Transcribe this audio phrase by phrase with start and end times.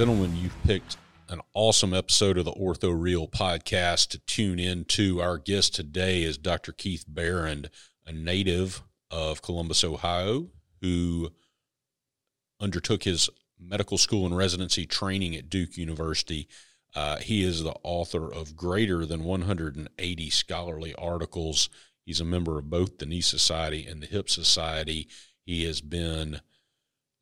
[0.00, 0.96] gentlemen, you've picked
[1.28, 5.20] an awesome episode of the Ortho Real podcast to tune in to.
[5.20, 6.72] Our guest today is Dr.
[6.72, 7.68] Keith Berend,
[8.06, 10.48] a native of Columbus, Ohio,
[10.80, 11.30] who
[12.60, 13.28] undertook his
[13.60, 16.48] medical school and residency training at Duke University.
[16.94, 21.68] Uh, he is the author of greater than 180 scholarly articles.
[22.06, 25.08] He's a member of both the Knee Society and the Hip Society.
[25.44, 26.40] He has been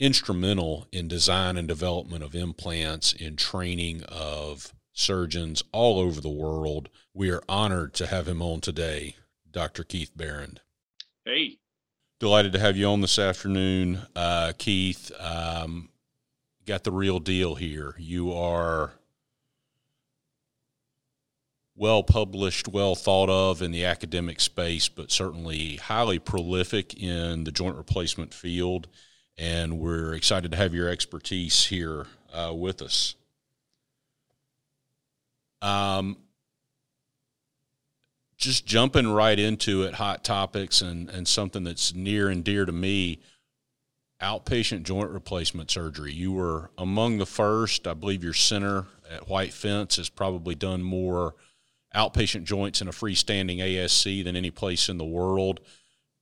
[0.00, 6.88] instrumental in design and development of implants, in training of surgeons all over the world.
[7.14, 9.16] We are honored to have him on today,
[9.50, 9.84] Dr.
[9.84, 10.60] Keith Berend.
[11.24, 11.58] Hey.
[12.20, 15.12] Delighted to have you on this afternoon, uh, Keith.
[15.20, 15.90] Um,
[16.66, 17.94] got the real deal here.
[17.96, 18.92] You are
[21.76, 27.52] well published, well thought of in the academic space, but certainly highly prolific in the
[27.52, 28.88] joint replacement field
[29.38, 33.14] and we're excited to have your expertise here uh, with us.
[35.62, 36.16] Um,
[38.36, 42.72] just jumping right into it, hot topics and, and something that's near and dear to
[42.72, 43.20] me
[44.20, 46.12] outpatient joint replacement surgery.
[46.12, 47.86] You were among the first.
[47.86, 51.34] I believe your center at White Fence has probably done more
[51.94, 55.60] outpatient joints in a freestanding ASC than any place in the world.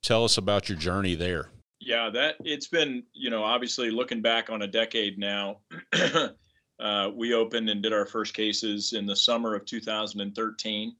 [0.02, 1.48] Tell us about your journey there.
[1.86, 5.58] Yeah, that it's been, you know, obviously looking back on a decade now.
[6.80, 10.96] uh, we opened and did our first cases in the summer of 2013.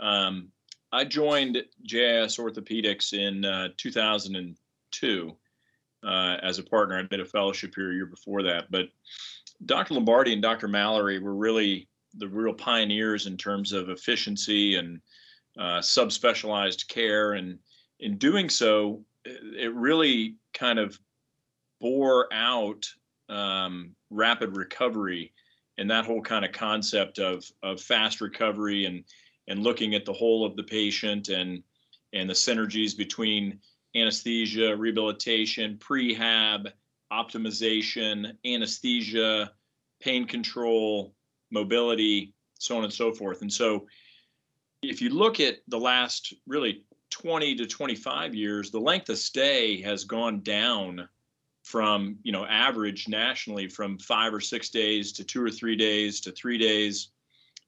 [0.00, 0.48] Um,
[0.90, 5.36] I joined JIS Orthopedics in uh, 2002
[6.02, 6.98] uh, as a partner.
[6.98, 8.70] I did a fellowship here a year before that.
[8.70, 8.86] But
[9.66, 9.92] Dr.
[9.92, 10.66] Lombardi and Dr.
[10.66, 14.98] Mallory were really the real pioneers in terms of efficiency and
[15.58, 17.34] uh, subspecialized care.
[17.34, 17.58] And
[17.98, 20.98] in doing so, it really kind of
[21.80, 22.86] bore out
[23.28, 25.32] um, rapid recovery
[25.78, 29.04] and that whole kind of concept of of fast recovery and
[29.48, 31.62] and looking at the whole of the patient and
[32.12, 33.58] and the synergies between
[33.96, 36.70] anesthesia, rehabilitation, prehab,
[37.12, 39.50] optimization, anesthesia,
[40.00, 41.14] pain control,
[41.50, 43.42] mobility, so on and so forth.
[43.42, 43.86] And so
[44.82, 49.80] if you look at the last really 20 to 25 years, the length of stay
[49.82, 51.08] has gone down
[51.62, 56.20] from, you know, average nationally from five or six days to two or three days
[56.20, 57.08] to three days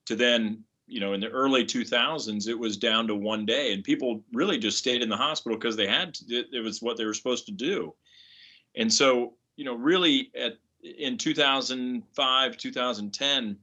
[0.07, 3.73] to then, you know, in the early 2000s, it was down to one day.
[3.73, 6.83] And people really just stayed in the hospital because they had to, it, it was
[6.83, 7.95] what they were supposed to do.
[8.75, 13.59] And so, you know, really at in 2005, 2010,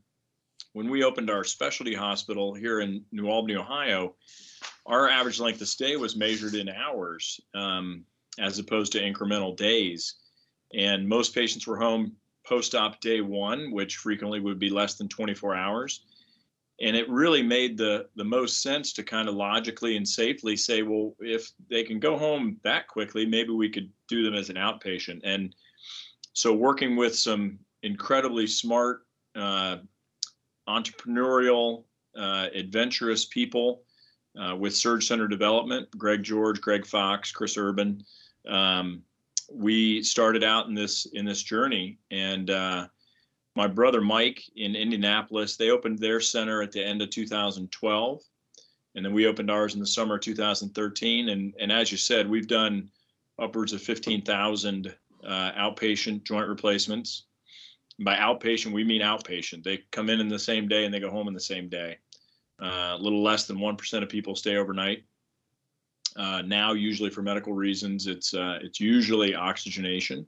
[0.74, 4.16] when we opened our specialty hospital here in New Albany, Ohio,
[4.86, 8.04] our average length of stay was measured in hours um,
[8.40, 10.16] as opposed to incremental days.
[10.74, 15.08] And most patients were home post op day one, which frequently would be less than
[15.08, 16.02] 24 hours.
[16.82, 20.82] And it really made the, the most sense to kind of logically and safely say,
[20.82, 24.56] well, if they can go home that quickly, maybe we could do them as an
[24.56, 25.20] outpatient.
[25.24, 25.54] And
[26.34, 29.78] so, working with some incredibly smart, uh,
[30.70, 31.84] entrepreneurial,
[32.18, 33.84] uh, adventurous people
[34.40, 38.04] uh, with SurgCenter Development, Greg George, Greg Fox, Chris Urban.
[38.48, 39.04] Um,
[39.52, 42.88] we started out in this in this journey, and uh,
[43.56, 48.22] my brother Mike in Indianapolis, they opened their center at the end of 2012,
[48.96, 51.30] and then we opened ours in the summer of 2013.
[51.30, 52.90] And and as you said, we've done
[53.40, 54.96] upwards of 15,000
[55.26, 57.26] uh, outpatient joint replacements.
[58.02, 59.64] By outpatient, we mean outpatient.
[59.64, 61.98] They come in in the same day and they go home in the same day.
[62.62, 65.04] Uh, a little less than 1% of people stay overnight.
[66.16, 70.26] Uh, now, usually for medical reasons, it's uh, it's usually oxygenation.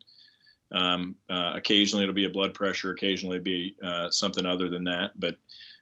[0.71, 2.91] Um, uh, occasionally, it'll be a blood pressure.
[2.91, 5.19] Occasionally, it'll be uh, something other than that.
[5.19, 5.35] But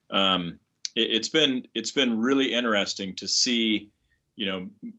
[0.10, 0.60] um,
[0.96, 3.92] it, has been it's been really interesting to see.
[4.36, 4.92] You know,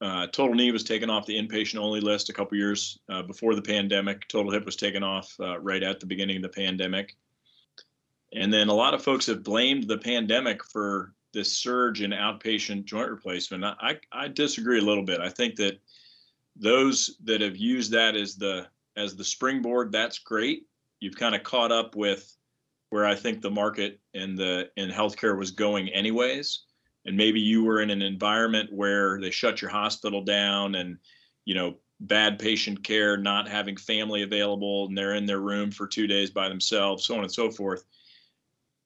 [0.00, 3.62] uh, total knee was taken off the inpatient only list a couple years before the
[3.62, 4.28] pandemic.
[4.28, 7.16] Total hip was taken off right at the beginning of the pandemic.
[8.34, 12.84] And then a lot of folks have blamed the pandemic for this surge in outpatient
[12.84, 13.64] joint replacement.
[13.64, 15.20] I, I disagree a little bit.
[15.20, 15.80] I think that
[16.56, 18.66] those that have used that as the
[18.96, 20.66] as the springboard, that's great.
[21.00, 22.36] You've kind of caught up with
[22.90, 26.62] where I think the market and the in healthcare was going anyways.
[27.06, 30.98] And maybe you were in an environment where they shut your hospital down and
[31.44, 35.86] you know bad patient care, not having family available, and they're in their room for
[35.86, 37.84] two days by themselves, so on and so forth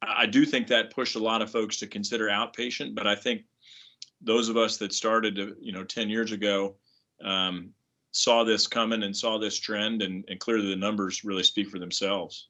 [0.03, 3.43] I do think that pushed a lot of folks to consider outpatient, but I think
[4.21, 6.77] those of us that started, you know, 10 years ago,
[7.25, 7.71] um,
[8.13, 11.79] saw this coming and saw this trend, and, and clearly the numbers really speak for
[11.79, 12.49] themselves.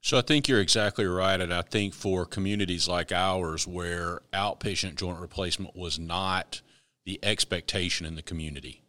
[0.00, 1.40] So I think you're exactly right.
[1.40, 6.62] And I think for communities like ours, where outpatient joint replacement was not
[7.04, 8.84] the expectation in the community,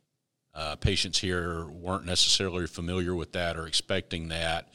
[0.54, 4.70] uh, patients here weren't necessarily familiar with that or expecting that.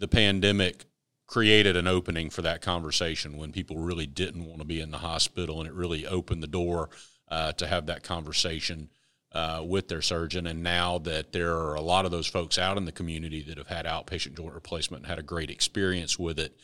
[0.00, 0.86] The pandemic
[1.26, 4.98] created an opening for that conversation when people really didn't want to be in the
[4.98, 6.88] hospital, and it really opened the door
[7.28, 8.88] uh, to have that conversation
[9.32, 10.46] uh, with their surgeon.
[10.46, 13.58] And now that there are a lot of those folks out in the community that
[13.58, 16.58] have had outpatient joint replacement and had a great experience with it,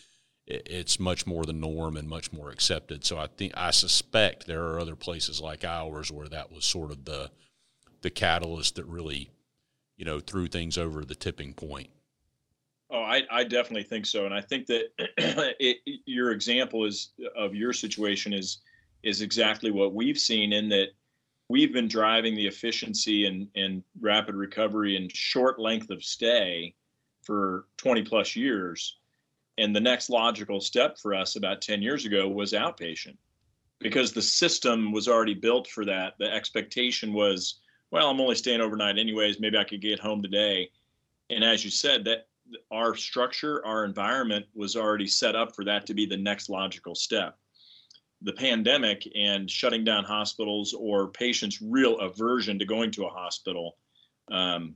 [0.46, 3.04] it's much more the norm and much more accepted.
[3.04, 6.90] So I think I suspect there are other places like ours where that was sort
[6.90, 7.30] of the
[8.00, 9.30] the catalyst that really,
[9.96, 11.90] you know, threw things over the tipping point.
[12.90, 17.54] Oh, I, I definitely think so, and I think that it, your example is of
[17.54, 18.58] your situation is
[19.02, 20.88] is exactly what we've seen in that
[21.48, 26.74] we've been driving the efficiency and, and rapid recovery and short length of stay
[27.22, 28.98] for 20 plus years.
[29.58, 33.16] And the next logical step for us about 10 years ago was outpatient
[33.78, 36.14] because the system was already built for that.
[36.18, 37.60] The expectation was,
[37.90, 39.40] well, I'm only staying overnight anyways.
[39.40, 40.70] Maybe I could get home today.
[41.30, 42.26] And as you said, that
[42.70, 46.94] our structure, our environment was already set up for that to be the next logical
[46.94, 47.36] step
[48.22, 53.76] the pandemic and shutting down hospitals or patients' real aversion to going to a hospital
[54.30, 54.74] um,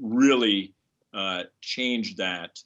[0.00, 0.74] really
[1.12, 2.58] uh, changed that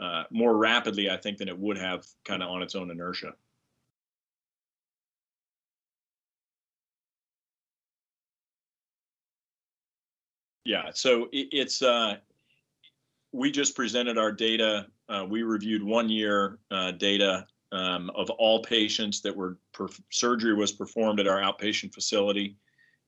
[0.00, 3.32] uh, more rapidly, I think, than it would have kind of on its own inertia.
[10.64, 12.16] Yeah, so it, it's uh,
[13.32, 14.86] we just presented our data.
[15.08, 19.58] Uh, we reviewed one year uh, data um, of all patients that were
[20.10, 22.56] surgery was performed at our outpatient facility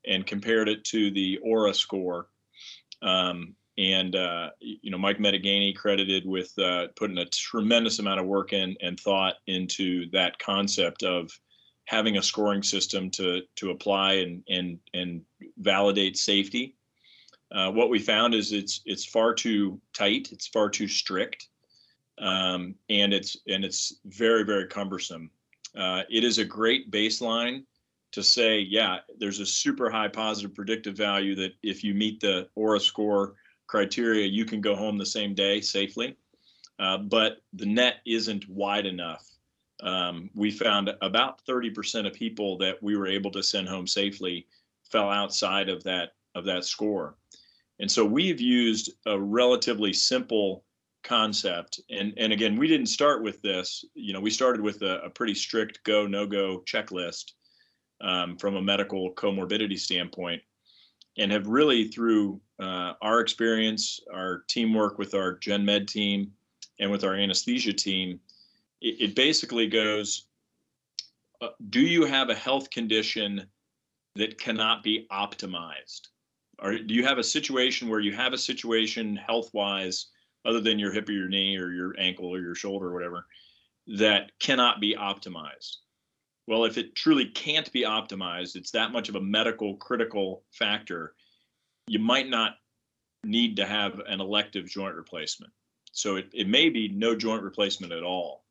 [0.07, 2.29] and compared it to the OARA score
[3.03, 8.27] um, and uh, you know mike Meneghini credited with uh, putting a tremendous amount of
[8.27, 11.31] work in and thought into that concept of
[11.87, 15.23] having a scoring system to to apply and and and
[15.59, 16.77] validate safety
[17.53, 21.49] uh, what we found is it's it's far too tight it's far too strict
[22.19, 25.31] um, and it's and it's very very cumbersome.
[25.77, 27.65] Uh, it is a great baseline
[28.13, 32.47] to say, yeah, there's a super high positive predictive value that if you meet the
[32.57, 33.35] OARA score
[33.67, 36.15] criteria, you can go home the same day safely.
[36.79, 39.27] Uh, but the net isn't wide enough.
[39.83, 44.47] Um, we found about 30% of people that we were able to send home safely
[44.85, 47.17] fell outside of that of that score.
[47.83, 50.65] And so we've used a relatively simple
[51.03, 51.81] concept.
[51.91, 55.11] And and again we didn't start with this you know we started with a, a
[55.11, 57.33] pretty strict go no go checklist
[58.01, 60.41] um, from a medical comorbidity standpoint.
[61.19, 66.31] And have really through uh, our experience our teamwork with our gen med team
[66.79, 68.21] and with our anesthesia team
[68.81, 70.27] it, it basically goes
[71.41, 73.45] uh, do you have a health condition
[74.15, 76.12] that cannot be optimized
[76.63, 80.07] or do you have a situation where you have a situation health wise
[80.45, 83.27] other than your hip or your knee or your ankle or your shoulder or whatever,
[83.87, 85.77] that cannot be optimized.
[86.47, 91.15] Well, if it truly can't be optimized, it's that much of a medical critical factor,
[91.87, 92.57] you might not
[93.25, 95.53] need to have an elective joint replacement.
[95.93, 98.45] So it, it may be no joint replacement at all.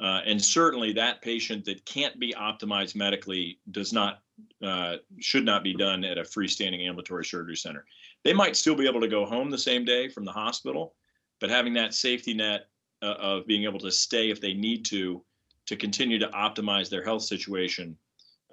[0.00, 4.20] Uh, and certainly that patient that can't be optimized medically does not
[4.62, 7.84] uh, should not be done at a freestanding ambulatory surgery center.
[8.24, 10.94] They might still be able to go home the same day from the hospital,
[11.40, 12.66] but having that safety net
[13.02, 15.22] uh, of being able to stay if they need to
[15.66, 17.96] to continue to optimize their health situation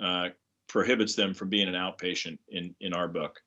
[0.03, 0.27] uh,
[0.67, 3.41] prohibits them from being an outpatient in in our book.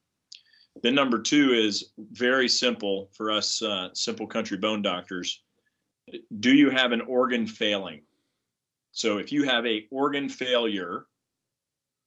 [0.82, 5.42] Then number two is very simple for us uh, simple country bone doctors.
[6.40, 8.02] Do you have an organ failing?
[8.92, 11.06] So if you have a organ failure,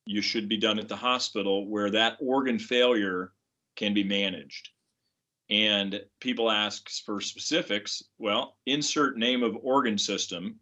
[0.06, 3.32] you should be done at the hospital where that organ failure
[3.76, 4.70] can be managed
[5.52, 8.02] and people ask for specifics.
[8.18, 10.56] Well, insert name of organ system.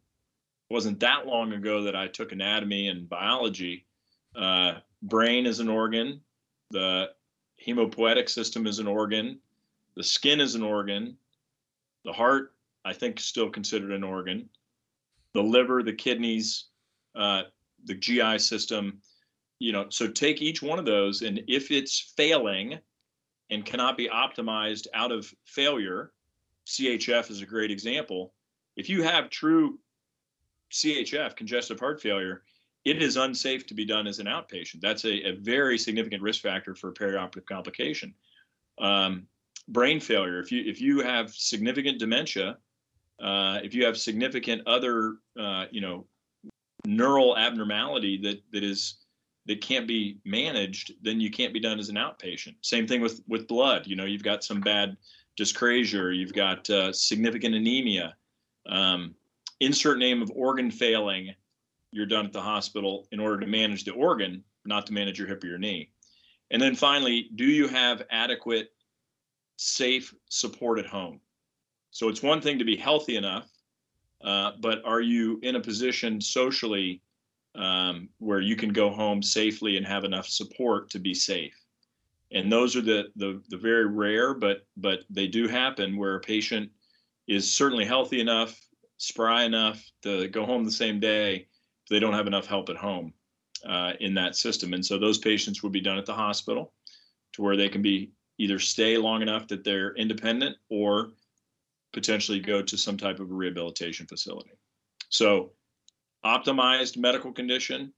[0.69, 3.85] It wasn't that long ago that I took anatomy and biology.
[4.35, 6.21] Uh, brain is an organ.
[6.71, 7.11] The
[7.65, 9.39] hemopoietic system is an organ.
[9.95, 11.17] The skin is an organ.
[12.03, 14.49] The heart, I think, is still considered an organ.
[15.35, 16.65] The liver, the kidneys,
[17.13, 17.43] uh,
[17.85, 19.01] the GI system.
[19.59, 22.79] You know, so take each one of those, and if it's failing,
[23.49, 26.11] and cannot be optimized out of failure.
[26.67, 28.33] CHF is a great example.
[28.75, 29.79] If you have true
[30.71, 32.43] CHF, congestive heart failure,
[32.85, 34.81] it is unsafe to be done as an outpatient.
[34.81, 38.13] That's a, a very significant risk factor for perioperative complication.
[38.79, 39.27] Um,
[39.67, 40.39] brain failure.
[40.39, 42.57] If you if you have significant dementia,
[43.21, 46.05] uh, if you have significant other, uh, you know,
[46.85, 48.95] neural abnormality that that is
[49.49, 52.53] that can't be managed, then you can't be done as an outpatient.
[52.61, 53.87] Same thing with with blood.
[53.87, 54.95] You know, you've got some bad
[55.39, 58.15] dyscrasia, you've got uh, significant anemia,
[58.67, 59.15] um,
[59.59, 61.33] insert name of organ failing.
[61.91, 65.27] You're done at the hospital in order to manage the organ, not to manage your
[65.27, 65.89] hip or your knee.
[66.51, 68.69] And then finally, do you have adequate,
[69.57, 71.19] safe support at home?
[71.89, 73.49] So it's one thing to be healthy enough,
[74.23, 77.01] uh, but are you in a position socially
[77.59, 81.53] um, where you can go home safely and have enough support to be safe?
[82.31, 86.19] And those are the, the the very rare, but but they do happen where a
[86.19, 86.71] patient
[87.27, 88.59] is certainly healthy enough,
[88.97, 91.47] spry enough to go home the same day.
[91.89, 93.13] They don't have enough help at home
[93.67, 96.73] uh, in that system, and so those patients would be done at the hospital,
[97.33, 101.09] to where they can be either stay long enough that they're independent or
[101.91, 104.51] potentially go to some type of a rehabilitation facility.
[105.09, 105.51] So,
[106.25, 107.93] optimized medical condition,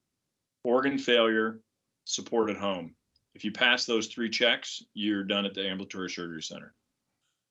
[0.63, 1.59] organ failure,
[2.05, 2.95] support at home.
[3.33, 6.73] If you pass those three checks, you're done at the ambulatory surgery center.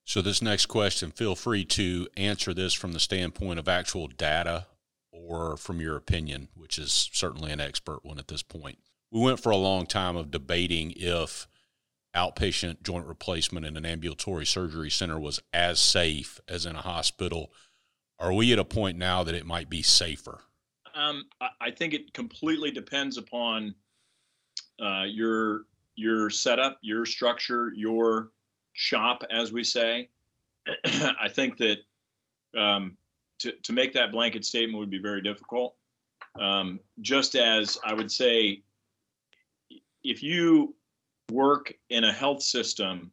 [0.05, 4.67] So, this next question, feel free to answer this from the standpoint of actual data
[5.13, 8.79] or from your opinion, which is certainly an expert one at this point.
[9.11, 11.47] We went for a long time of debating if
[12.15, 17.53] outpatient joint replacement in an ambulatory surgery center was as safe as in a hospital.
[18.19, 20.41] Are we at a point now that it might be safer?
[20.95, 21.25] Um,
[21.61, 23.75] I think it completely depends upon
[24.83, 25.63] uh, your
[25.97, 28.31] your setup, your structure, your
[28.73, 30.09] shop, as we say.
[30.87, 31.79] I think that
[32.57, 32.97] um,
[33.41, 35.75] to to make that blanket statement would be very difficult.
[36.39, 38.63] Um, just as I would say,
[40.05, 40.75] if you
[41.31, 43.11] work in a health system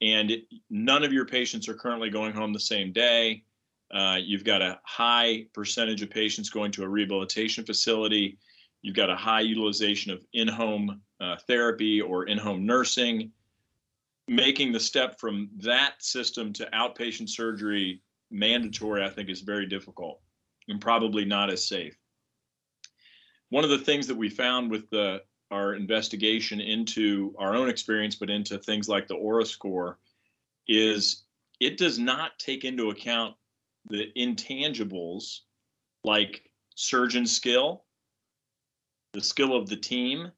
[0.00, 3.42] and it, none of your patients are currently going home the same day,
[3.92, 8.38] uh, you've got a high percentage of patients going to a rehabilitation facility,
[8.82, 13.30] you've got a high utilization of in home uh, therapy or in home nursing.
[14.28, 20.20] Making the step from that system to outpatient surgery mandatory, I think, is very difficult
[20.68, 21.96] and probably not as safe.
[23.50, 28.16] One of the things that we found with the our investigation into our own experience,
[28.16, 29.98] but into things like the OARA score,
[30.66, 31.22] is
[31.60, 33.36] it does not take into account
[33.88, 35.40] the intangibles
[36.04, 37.84] like surgeon skill,
[39.12, 40.30] the skill of the team,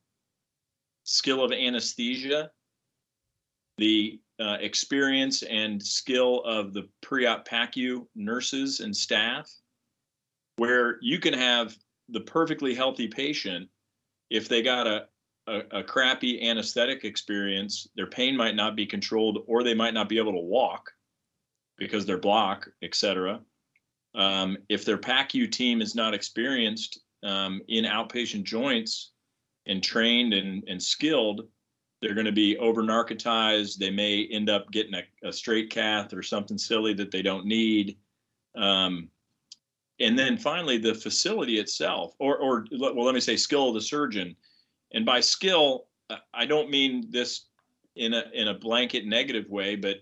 [1.04, 2.50] skill of anesthesia,
[3.78, 9.50] the uh, experience and skill of the pre-op PACU nurses and staff,
[10.56, 11.76] where you can have
[12.08, 13.68] the perfectly healthy patient
[14.30, 15.06] if they got a,
[15.46, 20.08] a, a crappy anesthetic experience, their pain might not be controlled, or they might not
[20.08, 20.90] be able to walk
[21.78, 23.40] because they're block, etc.
[24.14, 29.12] Um, if their PACU team is not experienced um, in outpatient joints
[29.66, 31.42] and trained and, and skilled,
[32.00, 33.76] they're going to be over narcotized.
[33.76, 37.44] They may end up getting a, a, straight cath or something silly that they don't
[37.44, 37.98] need.
[38.56, 39.10] Um,
[40.00, 43.80] and then finally the facility itself or or well let me say skill of the
[43.80, 44.34] surgeon
[44.92, 45.86] and by skill
[46.34, 47.46] i don't mean this
[47.96, 49.96] in a in a blanket negative way but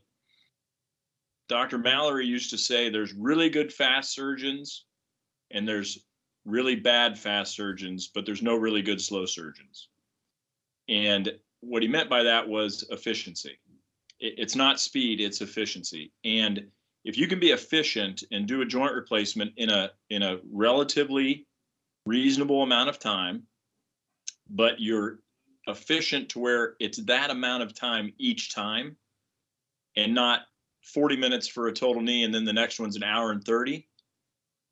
[1.48, 4.84] dr mallory used to say there's really good fast surgeons
[5.50, 6.06] and there's
[6.44, 9.88] really bad fast surgeons but there's no really good slow surgeons.
[10.88, 13.58] And what he meant by that was efficiency.
[14.20, 16.12] It's not speed it's efficiency.
[16.24, 16.66] And
[17.04, 21.46] if you can be efficient and do a joint replacement in a in a relatively
[22.06, 23.42] reasonable amount of time
[24.48, 25.18] but you're
[25.66, 28.96] efficient to where it's that amount of time each time
[29.96, 30.42] and not
[30.86, 33.86] 40 minutes for a total knee and then the next one's an hour and 30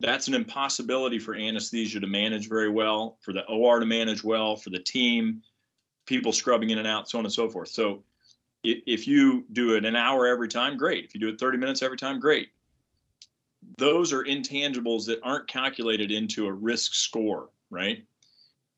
[0.01, 4.57] that's an impossibility for anesthesia to manage very well for the or to manage well
[4.57, 5.43] for the team
[6.07, 8.03] people scrubbing in and out so on and so forth so
[8.65, 11.05] if you do it an hour every time, great.
[11.05, 12.49] If you do it 30 minutes every time, great.
[13.79, 18.05] Those are intangibles that aren't calculated into a risk score, right?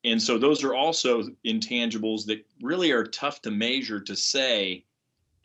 [0.05, 4.85] And so those are also intangibles that really are tough to measure to say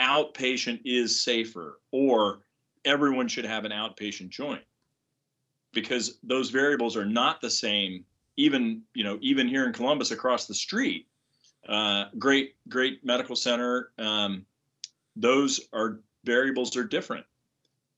[0.01, 2.41] outpatient is safer or
[2.85, 4.63] everyone should have an outpatient joint
[5.73, 8.03] because those variables are not the same
[8.37, 11.07] even you know even here in Columbus across the street
[11.67, 13.91] uh, great, great medical center.
[13.97, 14.45] Um,
[15.15, 17.25] those are variables are different.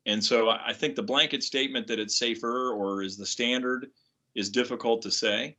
[0.05, 3.87] And so I think the blanket statement that it's safer or is the standard
[4.35, 5.55] is difficult to say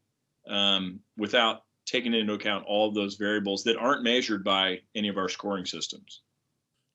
[0.47, 5.17] um, without taking into account all of those variables that aren't measured by any of
[5.17, 6.23] our scoring systems.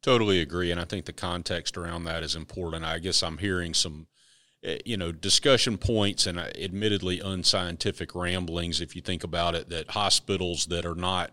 [0.01, 2.85] Totally agree, and I think the context around that is important.
[2.85, 4.07] I guess I'm hearing some,
[4.63, 8.79] eh, you know, discussion points and uh, admittedly unscientific ramblings.
[8.79, 11.31] If you think about it, that hospitals that are not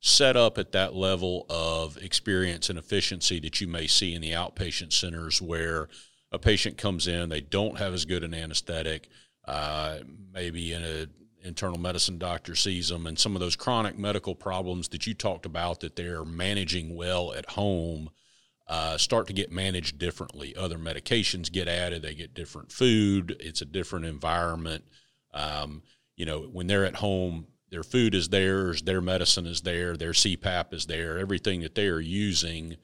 [0.00, 4.32] set up at that level of experience and efficiency that you may see in the
[4.32, 5.88] outpatient centers, where
[6.32, 9.08] a patient comes in, they don't have as good an anesthetic,
[9.44, 9.98] uh,
[10.32, 11.06] maybe in a
[11.42, 15.46] internal medicine doctor sees them and some of those chronic medical problems that you talked
[15.46, 18.10] about that they're managing well at home
[18.68, 20.54] uh, start to get managed differently.
[20.54, 24.84] Other medications get added, they get different food, it's a different environment.
[25.32, 25.82] Um,
[26.16, 30.12] you know, when they're at home, their food is theirs, their medicine is there, their
[30.12, 32.76] CPAP is there, everything that they are using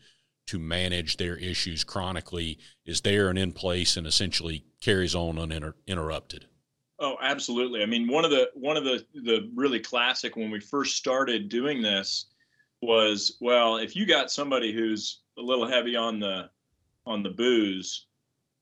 [0.47, 6.47] to manage their issues chronically is there and in place and essentially carries on uninterrupted.
[7.05, 7.83] Oh, absolutely.
[7.83, 11.51] I mean, one of the one of the the really classic when we first started
[11.51, 12.29] doing this
[12.81, 16.49] was, well, if you got somebody who's a little heavy on the
[17.05, 18.07] on the booze,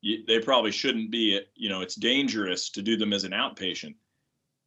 [0.00, 1.40] you, they probably shouldn't be.
[1.54, 3.94] You know, it's dangerous to do them as an outpatient.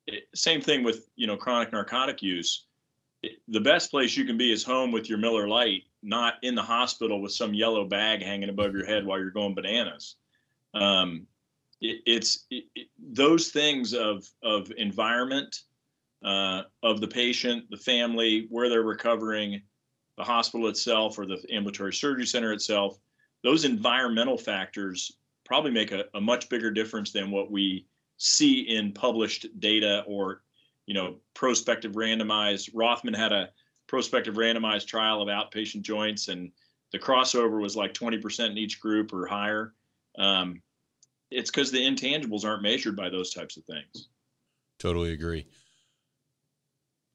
[0.07, 2.67] It, same thing with you know chronic narcotic use.
[3.23, 6.55] It, the best place you can be is home with your Miller Lite, not in
[6.55, 10.15] the hospital with some yellow bag hanging above your head while you're going bananas.
[10.73, 11.27] Um,
[11.89, 15.63] it, it's it, it, those things of of environment
[16.23, 19.61] uh, of the patient, the family, where they're recovering,
[20.17, 22.97] the hospital itself or the ambulatory surgery center itself.
[23.43, 25.11] Those environmental factors
[25.43, 27.85] probably make a, a much bigger difference than what we
[28.17, 30.41] see in published data or
[30.85, 32.69] you know prospective randomized.
[32.73, 33.49] Rothman had a
[33.87, 36.51] prospective randomized trial of outpatient joints and
[36.91, 39.73] the crossover was like 20% in each group or higher.
[40.17, 40.61] Um,
[41.35, 44.07] it's because the intangibles aren't measured by those types of things.
[44.79, 45.47] Totally agree.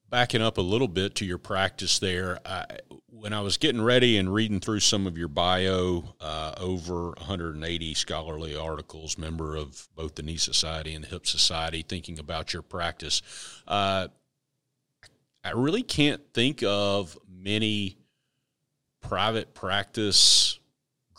[0.09, 2.65] Backing up a little bit to your practice there, I,
[3.07, 7.93] when I was getting ready and reading through some of your bio, uh, over 180
[7.93, 12.61] scholarly articles, member of both the Knee Society and the Hip Society, thinking about your
[12.61, 13.21] practice,
[13.67, 14.09] uh,
[15.43, 17.97] I really can't think of many
[19.01, 20.59] private practice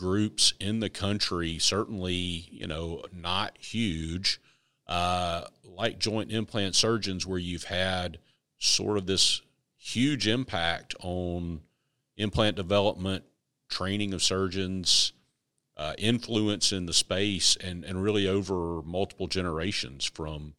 [0.02, 4.40] groups in the country, certainly, you know, not huge,
[4.88, 8.18] uh, like joint implant surgeons, where you've had
[8.58, 9.42] sort of this
[9.78, 11.60] huge impact on
[12.16, 13.22] implant development,
[13.68, 15.12] training of surgeons,
[15.76, 20.54] uh, influence in the space, and, and really over multiple generations from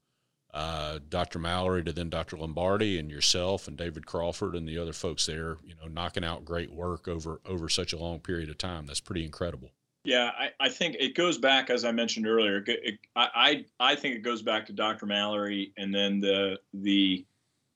[0.53, 1.39] uh, Dr.
[1.39, 2.37] Mallory to then Dr.
[2.37, 6.45] Lombardi and yourself and David Crawford and the other folks there, you know, knocking out
[6.45, 8.85] great work over over such a long period of time.
[8.85, 9.71] That's pretty incredible.
[10.05, 12.57] Yeah, I, I think it goes back, as I mentioned earlier.
[12.57, 15.05] It, it, I, I think it goes back to Dr.
[15.05, 17.25] Mallory and then the the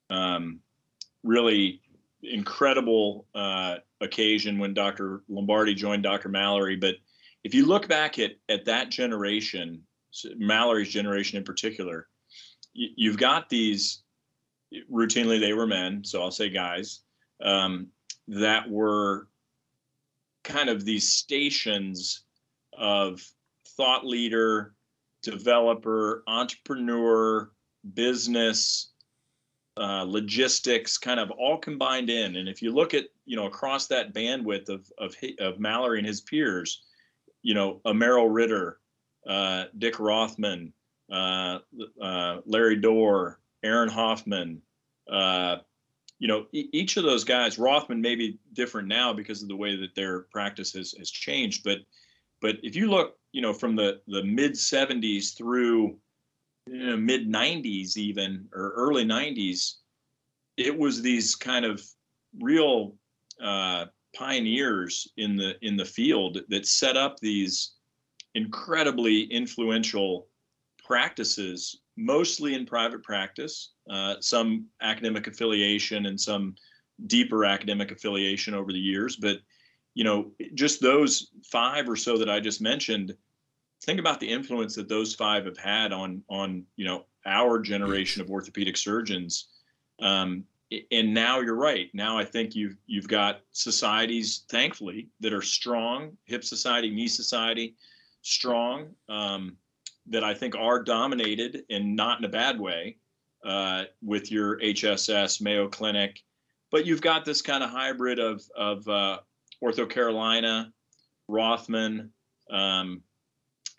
[0.10, 0.60] um,
[1.24, 1.82] really
[2.22, 5.24] incredible uh, occasion when Dr.
[5.30, 6.30] Lombardi joined Dr.
[6.30, 6.76] Mallory.
[6.76, 6.96] But
[7.44, 9.82] if you look back at at that generation,
[10.36, 12.08] Mallory's generation in particular,
[12.78, 14.04] you've got these
[14.92, 17.02] routinely they were men, so I'll say guys
[17.44, 17.88] um,
[18.28, 19.28] that were
[20.44, 22.24] kind of these stations
[22.78, 23.22] of
[23.76, 24.76] thought leader,
[25.24, 27.52] developer, entrepreneur,
[27.94, 28.92] business,
[29.78, 32.36] uh, logistics, kind of all combined in.
[32.36, 36.08] And if you look at you know across that bandwidth of of, of Mallory and
[36.08, 36.84] his peers,
[37.42, 38.80] you know, a Merrill Ritter,
[39.28, 40.74] uh, Dick Rothman,
[41.12, 41.60] uh,
[42.02, 44.62] uh, Larry Dorr, Aaron Hofmann.
[45.10, 45.58] Uh,
[46.20, 49.56] you know, e- each of those guys, Rothman may be different now because of the
[49.56, 51.64] way that their practice has, has changed.
[51.64, 51.80] But
[52.42, 55.98] but if you look, you know, from the the mid '70s through
[56.68, 59.76] you know, mid '90s, even or early '90s,
[60.58, 61.82] it was these kind of
[62.40, 62.96] real
[63.42, 67.74] uh, pioneers in the in the field that set up these
[68.36, 70.28] incredibly influential
[70.88, 76.56] practices, mostly in private practice, uh, some academic affiliation and some
[77.08, 79.18] deeper academic affiliation over the years.
[79.18, 79.38] But,
[79.96, 83.16] you know, just those five or so that I just mentioned,
[83.84, 88.22] think about the influence that those five have had on, on you know, our generation
[88.22, 89.50] of orthopedic surgeons.
[90.00, 90.46] Um,
[90.92, 91.90] and now you're right.
[91.94, 96.18] Now I think you've you've got societies, thankfully, that are strong.
[96.26, 97.76] Hip Society, Knee Society,
[98.22, 98.90] strong.
[99.08, 99.58] Um,
[100.10, 102.98] that I think are dominated and not in a bad way
[103.46, 106.24] uh, with your HSS, Mayo Clinic.
[106.72, 109.20] But you've got this kind of hybrid of, of uh,
[109.64, 110.72] Ortho Carolina,
[111.28, 112.12] Rothman,
[112.50, 113.02] um,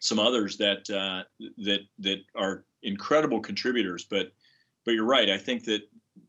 [0.00, 1.24] some others that uh,
[1.58, 4.04] that that are incredible contributors.
[4.04, 4.32] But
[4.84, 5.28] but you're right.
[5.28, 5.82] I think that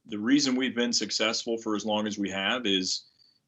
[0.07, 3.05] the reason we've been successful for as long as we have is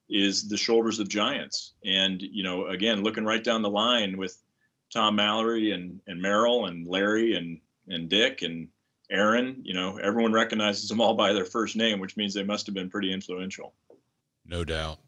[0.10, 1.74] is the shoulders of giants.
[1.86, 4.38] And you know, again, looking right down the line with
[4.94, 8.68] Tom Mallory and and Merrill and Larry and and Dick and
[9.10, 12.66] Aaron, you know, everyone recognizes them all by their first name, which means they must
[12.66, 13.74] have been pretty influential.
[14.46, 15.00] No doubt.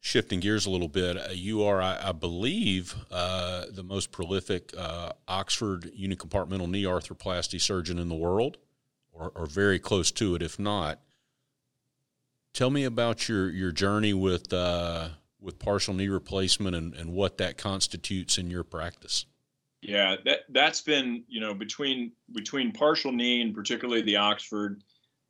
[0.00, 4.72] Shifting gears a little bit, uh, you are, I, I believe, uh, the most prolific
[4.78, 8.56] uh, Oxford unicompartmental knee arthroplasty surgeon in the world,
[9.12, 11.00] or, or very close to it, if not.
[12.54, 15.08] Tell me about your, your journey with uh,
[15.40, 19.26] with partial knee replacement and, and what that constitutes in your practice.
[19.82, 24.82] Yeah, that that's been you know between between partial knee and particularly the Oxford,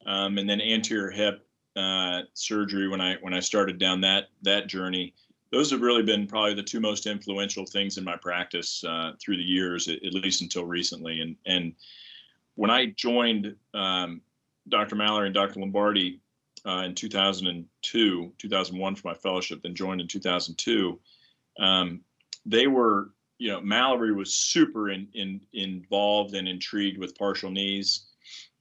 [0.07, 4.67] um, and then anterior hip uh, surgery when I when I started down that that
[4.67, 5.15] journey.
[5.53, 9.37] Those have really been probably the two most influential things in my practice uh, through
[9.37, 11.21] the years, at, at, least until recently.
[11.21, 11.75] And and
[12.55, 14.23] when I joined um,
[14.69, 14.97] Dr.
[14.97, 15.61] Mallory and Dr.
[15.61, 16.21] Lombardi
[16.67, 20.99] uh, in 2002, 2001 for my fellowship, then joined in 2002.
[21.59, 22.01] Um,
[22.45, 28.07] they were you know, Mallory was super in, in, involved and intrigued with partial knees.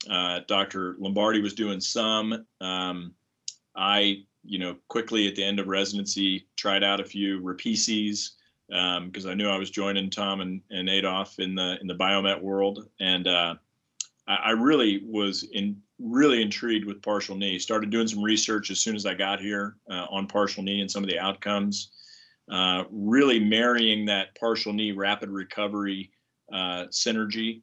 [0.10, 0.96] Uh, Dr.
[1.00, 2.46] Lombardi was doing some.
[2.62, 3.13] Um,
[3.76, 8.32] I, you know, quickly at the end of residency tried out a few Repiccis
[8.68, 11.96] because um, I knew I was joining Tom and, and Adolph in the in the
[11.96, 13.56] biomet world, and uh,
[14.27, 17.59] I, really was in really intrigued with partial knee.
[17.59, 20.89] Started doing some research as soon as I got here uh, on partial knee and
[20.89, 21.91] some of the outcomes
[22.51, 26.11] uh, really marrying that partial knee rapid recovery
[26.51, 27.61] uh, synergy.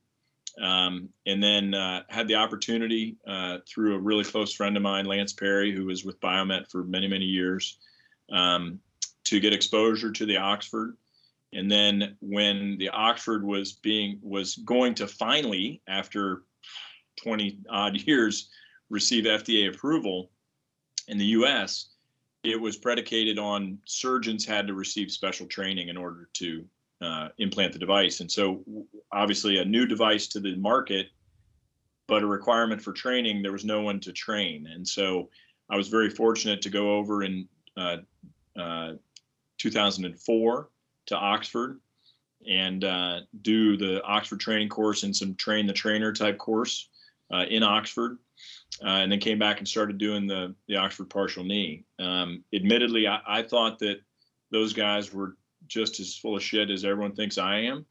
[0.60, 5.06] Um, and then uh, had the opportunity uh, through a really close friend of mine,
[5.06, 7.78] Lance Perry, who was with Biomet for many, many years,
[8.30, 8.78] um,
[9.24, 10.96] to get exposure to the Oxford.
[11.54, 16.42] And then when the Oxford was being was going to finally, after
[17.22, 18.48] 20 odd years,
[18.90, 20.30] receive FDA approval
[21.08, 21.88] in the U.S.,
[22.44, 26.64] it was predicated on surgeons had to receive special training in order to
[27.00, 28.20] uh, implant the device.
[28.20, 28.64] And so,
[29.12, 31.08] obviously, a new device to the market,
[32.08, 34.66] but a requirement for training, there was no one to train.
[34.66, 35.30] And so,
[35.70, 37.98] I was very fortunate to go over in uh,
[38.58, 38.92] uh,
[39.58, 40.68] 2004
[41.06, 41.80] to Oxford
[42.46, 46.88] and uh, do the Oxford training course and some train the trainer type course
[47.32, 48.18] uh, in Oxford
[48.84, 51.84] uh, and then came back and started doing the the Oxford partial knee.
[51.98, 54.00] Um, admittedly, I, I, thought that
[54.50, 57.86] those guys were just as full of shit as everyone thinks I am.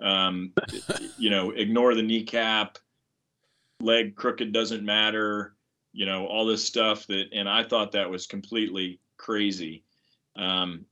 [0.00, 0.52] Um,
[1.18, 2.78] you know, ignore the kneecap,
[3.80, 5.54] leg crooked doesn't matter.
[5.92, 9.84] You know, all this stuff that, and I thought that was completely crazy.
[10.36, 10.84] Um,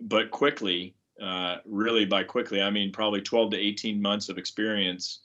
[0.00, 5.20] but quickly, uh, really by quickly, I mean probably 12 to 18 months of experience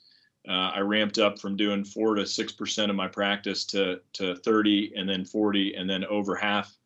[0.48, 4.36] uh, I ramped up from doing four to six percent of my practice to to
[4.36, 6.76] 30, and then 40, and then over half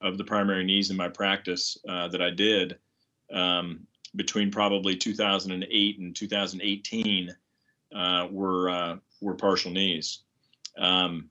[0.00, 2.78] of the primary knees in my practice uh, that I did
[3.32, 3.80] um,
[4.14, 7.36] between probably 2008 and 2018
[7.94, 10.20] uh, were uh, were partial knees,
[10.78, 11.28] um,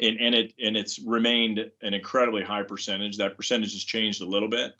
[0.00, 3.18] and and it and it's remained an incredibly high percentage.
[3.18, 4.72] That percentage has changed a little bit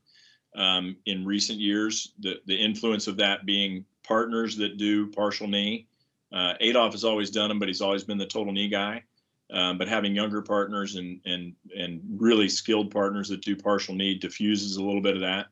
[0.57, 2.15] um, in recent years.
[2.21, 5.89] The the influence of that being partners that do partial knee
[6.37, 9.03] uh, Adolph has always done them, but he's always been the total knee guy.
[9.51, 14.15] Um, but having younger partners and and and really skilled partners that do partial knee
[14.15, 15.47] diffuses a little bit of that.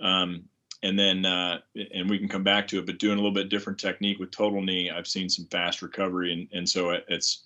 [0.00, 0.44] Um,
[0.82, 1.60] and then uh,
[1.94, 4.30] and we can come back to it, but doing a little bit different technique with
[4.30, 7.44] total knee, I've seen some fast recovery, and and so it's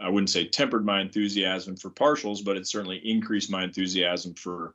[0.00, 4.74] I wouldn't say tempered my enthusiasm for partials, but it certainly increased my enthusiasm for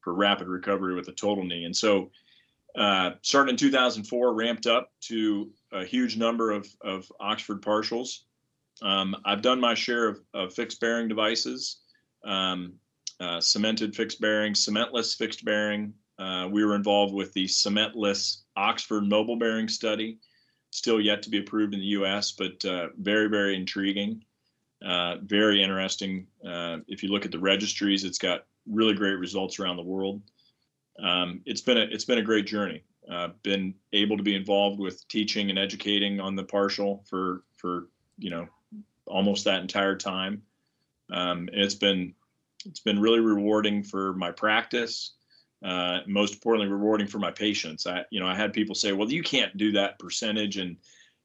[0.00, 1.64] for rapid recovery with a total knee.
[1.64, 2.10] And so
[2.76, 8.20] uh, starting in 2004, ramped up to a huge number of, of Oxford partials.
[8.82, 11.80] Um, I've done my share of, of fixed bearing devices,
[12.24, 12.74] um,
[13.20, 15.92] uh, cemented fixed bearing, cementless fixed bearing.
[16.18, 20.18] Uh, we were involved with the cementless Oxford mobile bearing study,
[20.70, 24.24] still yet to be approved in the U.S., but uh, very, very intriguing,
[24.84, 26.26] uh, very interesting.
[26.46, 30.22] Uh, if you look at the registries, it's got really great results around the world
[30.98, 32.82] um, it's been a it's been a great journey.
[33.10, 37.88] Uh, been able to be involved with teaching and educating on the partial for for
[38.18, 38.48] you know
[39.06, 40.42] almost that entire time.
[41.10, 42.14] Um, and it's been
[42.64, 45.12] it's been really rewarding for my practice.
[45.62, 47.86] Uh, most importantly, rewarding for my patients.
[47.86, 50.76] I you know I had people say, well, you can't do that percentage, and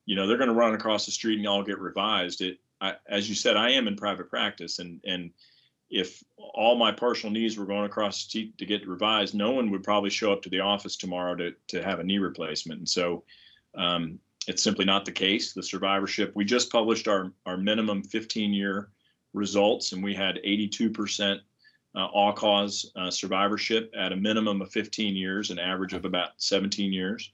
[0.05, 2.41] you know they're going to run across the street and all get revised.
[2.41, 5.31] It I, as you said, I am in private practice, and and
[5.89, 9.83] if all my partial knees were going across to, to get revised, no one would
[9.83, 12.79] probably show up to the office tomorrow to, to have a knee replacement.
[12.79, 13.23] And so
[13.75, 15.53] um, it's simply not the case.
[15.53, 18.89] The survivorship, we just published our, our minimum 15 year
[19.33, 21.39] results, and we had 82%
[21.95, 26.31] uh, all cause uh, survivorship at a minimum of 15 years, an average of about
[26.37, 27.31] 17 years,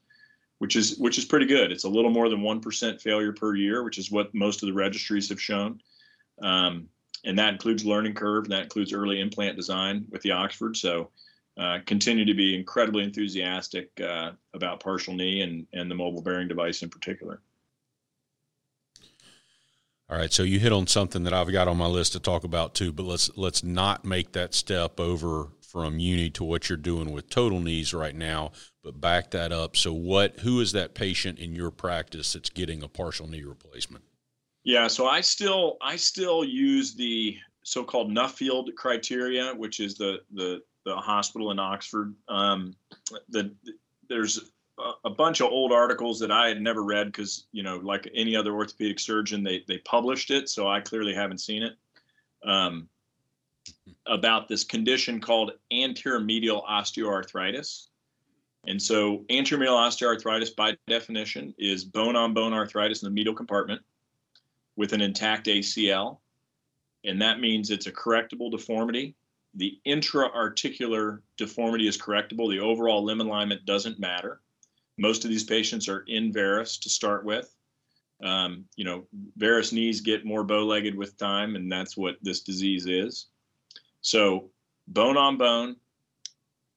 [0.60, 1.72] which is which is pretty good.
[1.72, 4.68] It's a little more than one percent failure per year, which is what most of
[4.68, 5.82] the registries have shown,
[6.42, 6.88] um,
[7.26, 10.78] and that includes learning curve, and that includes early implant design with the Oxford.
[10.78, 11.12] So.
[11.58, 16.50] Uh, continue to be incredibly enthusiastic uh, about partial knee and, and the mobile bearing
[16.50, 17.40] device in particular.
[20.08, 22.44] All right, so you hit on something that I've got on my list to talk
[22.44, 26.78] about too, but let's let's not make that step over from uni to what you're
[26.78, 28.52] doing with total knees right now,
[28.84, 29.76] but back that up.
[29.76, 34.04] So what who is that patient in your practice that's getting a partial knee replacement?
[34.66, 40.62] Yeah, so I still I still use the so-called Nuffield criteria, which is the the
[40.86, 42.16] the hospital in Oxford.
[42.28, 42.76] Um,
[43.30, 43.54] the,
[44.10, 44.52] there's
[45.06, 48.36] a bunch of old articles that I had never read because you know, like any
[48.36, 51.74] other orthopedic surgeon, they they published it, so I clearly haven't seen it.
[52.44, 52.90] Um,
[54.08, 57.88] about this condition called anterior medial osteoarthritis.
[58.68, 63.36] And so, anterior medial osteoarthritis, by definition, is bone on bone arthritis in the medial
[63.36, 63.82] compartment
[64.76, 66.20] with an intact ACL.
[67.04, 69.16] And that means it's a correctable deformity.
[69.54, 72.50] The intra-articular deformity is correctable.
[72.50, 74.42] The overall limb alignment doesn't matter.
[74.98, 77.54] Most of these patients are in varus to start with.
[78.24, 79.06] Um, you know,
[79.38, 83.28] varus knees get more bow-legged with time, and that's what this disease is.
[84.02, 84.50] So,
[84.88, 85.76] bone on bone,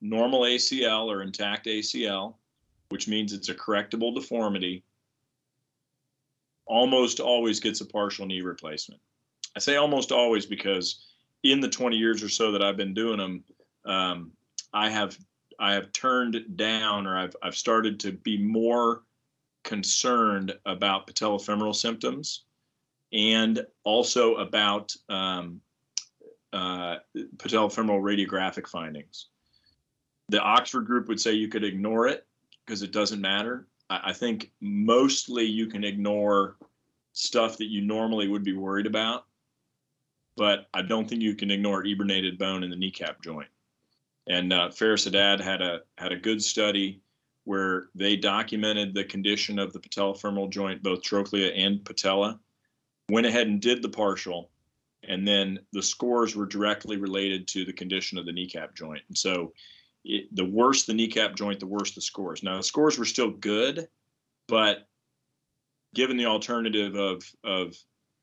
[0.00, 2.34] normal ACL or intact ACL,
[2.88, 4.84] which means it's a correctable deformity,
[6.68, 9.00] almost always gets a partial knee replacement.
[9.56, 11.04] I say almost always because
[11.42, 13.44] in the 20 years or so that I've been doing them,
[13.84, 14.32] um,
[14.72, 15.18] I have
[15.58, 19.02] I have turned down or I've I've started to be more
[19.64, 22.44] concerned about patellofemoral symptoms
[23.12, 25.60] and also about um,
[26.52, 26.96] uh,
[27.36, 29.26] patellofemoral radiographic findings.
[30.28, 32.26] The Oxford group would say you could ignore it
[32.64, 33.66] because it doesn't matter.
[33.90, 36.56] I, think mostly you can ignore
[37.12, 39.24] stuff that you normally would be worried about,
[40.36, 43.48] but I don't think you can ignore eburnated bone in the kneecap joint.
[44.28, 47.00] And uh, Fares Haddad had a had a good study
[47.44, 52.38] where they documented the condition of the patellofemoral joint, both trochlea and patella.
[53.08, 54.50] Went ahead and did the partial,
[55.04, 59.02] and then the scores were directly related to the condition of the kneecap joint.
[59.08, 59.54] And so,
[60.08, 62.42] it, the worse the kneecap joint, the worse the scores.
[62.42, 63.88] Now the scores were still good,
[64.48, 64.88] but
[65.94, 67.76] given the alternative of of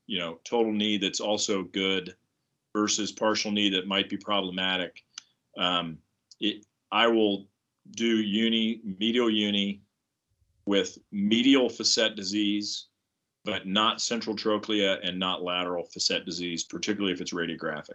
[0.06, 2.14] you know total knee that's also good
[2.74, 5.02] versus partial knee that might be problematic
[5.56, 5.98] um,
[6.40, 7.46] it, I will
[7.92, 9.82] do uni, medial uni
[10.66, 12.86] with medial facet disease,
[13.44, 17.94] but not central trochlea and not lateral facet disease, particularly if it's radiographic.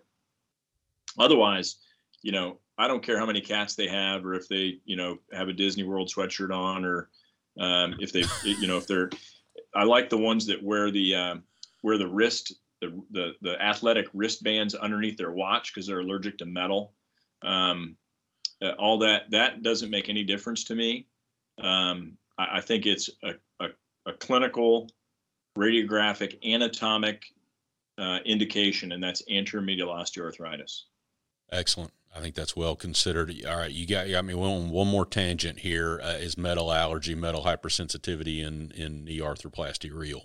[1.20, 1.78] Otherwise,
[2.22, 5.18] you know, I don't care how many cats they have or if they, you know,
[5.32, 7.10] have a Disney World sweatshirt on or
[7.60, 9.10] um, if they, you know, if they're,
[9.76, 11.44] I like the ones that wear the, um,
[11.84, 16.46] wear the wrist, the, the, the athletic wristbands underneath their watch because they're allergic to
[16.46, 16.94] metal
[17.44, 17.96] um,
[18.62, 21.08] uh, all that that doesn't make any difference to me.
[21.62, 23.70] Um, I, I, think it's a, a,
[24.06, 24.90] a, clinical,
[25.58, 27.24] radiographic, anatomic
[27.98, 30.84] uh, indication, and that's anterior medial osteoarthritis.
[31.52, 31.92] Excellent.
[32.16, 33.34] I think that's well considered.
[33.48, 36.02] All right, you got, you got me on one more tangent here.
[36.04, 40.24] Uh, is metal allergy, metal hypersensitivity in in knee arthroplasty real?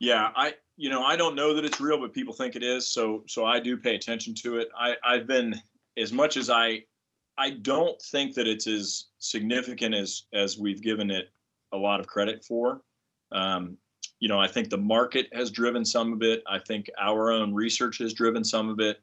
[0.00, 2.86] Yeah, I you know I don't know that it's real, but people think it is.
[2.86, 4.68] So so I do pay attention to it.
[4.78, 5.60] I I've been
[5.98, 6.84] as much as I
[7.36, 11.26] I don't think that it's as significant as as we've given it
[11.72, 12.82] a lot of credit for.
[13.30, 13.76] Um,
[14.20, 16.42] you know, I think the market has driven some of it.
[16.48, 19.00] I think our own research has driven some of it.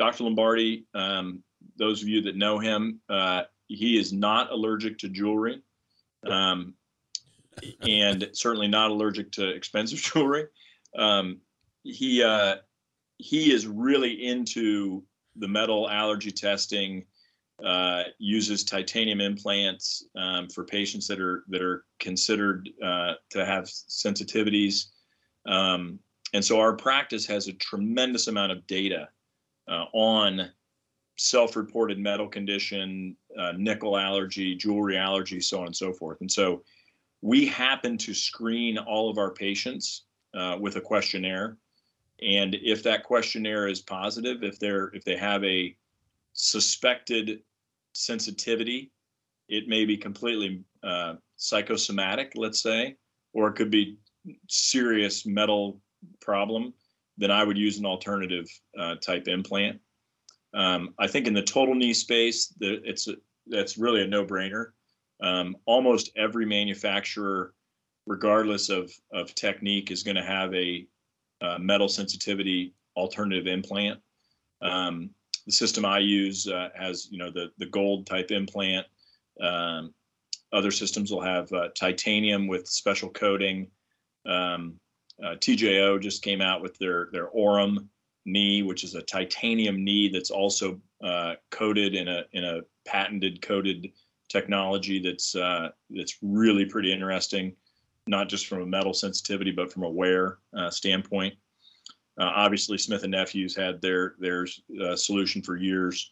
[0.00, 0.24] Dr.
[0.24, 1.42] Lombardi, um,
[1.76, 5.60] those of you that know him, uh, he is not allergic to jewelry,
[6.26, 6.72] um,
[7.86, 10.46] and certainly not allergic to expensive jewelry.
[10.96, 11.42] Um,
[11.82, 12.56] he uh,
[13.18, 15.04] he is really into
[15.36, 17.04] the metal allergy testing
[17.62, 23.64] uh, uses titanium implants um, for patients that are that are considered uh, to have
[23.64, 24.86] sensitivities.
[25.44, 25.98] Um,
[26.32, 29.10] and so our practice has a tremendous amount of data
[29.70, 30.50] uh, on
[31.16, 36.20] self-reported metal condition, uh, nickel allergy, jewelry allergy, so on and so forth.
[36.20, 36.62] And so
[37.22, 40.04] we happen to screen all of our patients
[40.34, 41.56] uh, with a questionnaire
[42.22, 45.74] and if that questionnaire is positive, if they're if they have a
[46.32, 47.40] suspected
[47.92, 48.90] sensitivity,
[49.48, 52.96] it may be completely uh, psychosomatic, let's say,
[53.32, 53.98] or it could be
[54.48, 55.80] serious metal
[56.20, 56.74] problem.
[57.20, 58.46] Then I would use an alternative
[58.78, 59.78] uh, type implant.
[60.54, 63.14] Um, I think in the total knee space, the, it's a,
[63.46, 64.70] that's really a no-brainer.
[65.22, 67.54] Um, almost every manufacturer,
[68.06, 70.86] regardless of of technique, is going to have a
[71.42, 74.00] uh, metal sensitivity alternative implant.
[74.62, 75.10] Um,
[75.46, 78.86] the system I use uh, has you know the the gold type implant.
[79.42, 79.94] Um,
[80.52, 83.68] other systems will have uh, titanium with special coating.
[84.26, 84.80] Um,
[85.24, 87.88] uh, TJO just came out with their their Aurum
[88.26, 93.42] knee, which is a titanium knee that's also uh, coated in a in a patented
[93.42, 93.90] coated
[94.28, 97.54] technology that's uh, that's really pretty interesting,
[98.06, 101.34] not just from a metal sensitivity, but from a wear uh, standpoint.
[102.18, 104.46] Uh, obviously, Smith and Nephews had their their
[104.82, 106.10] uh, solution for years.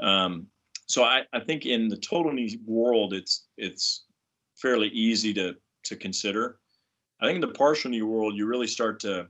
[0.00, 0.46] Um,
[0.86, 4.04] so I, I think in the total knee world, it's it's
[4.56, 6.58] fairly easy to to consider.
[7.22, 9.28] I think in the partial new world, you really start to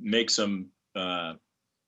[0.00, 1.34] make some uh,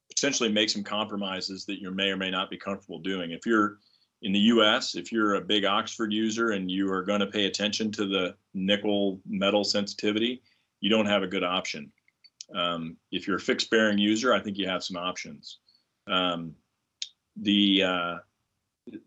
[0.08, 3.32] potentially make some compromises that you may or may not be comfortable doing.
[3.32, 3.78] If you're
[4.22, 7.46] in the US, if you're a big Oxford user and you are going to pay
[7.46, 10.40] attention to the nickel metal sensitivity,
[10.80, 11.92] you don't have a good option.
[12.54, 15.58] Um, if you're a fixed bearing user, I think you have some options.
[16.06, 16.54] Um,
[17.36, 18.14] the uh,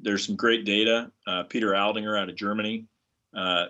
[0.02, 1.10] there's some great data.
[1.26, 2.86] Uh, Peter Aldinger out of Germany,
[3.36, 3.68] uh,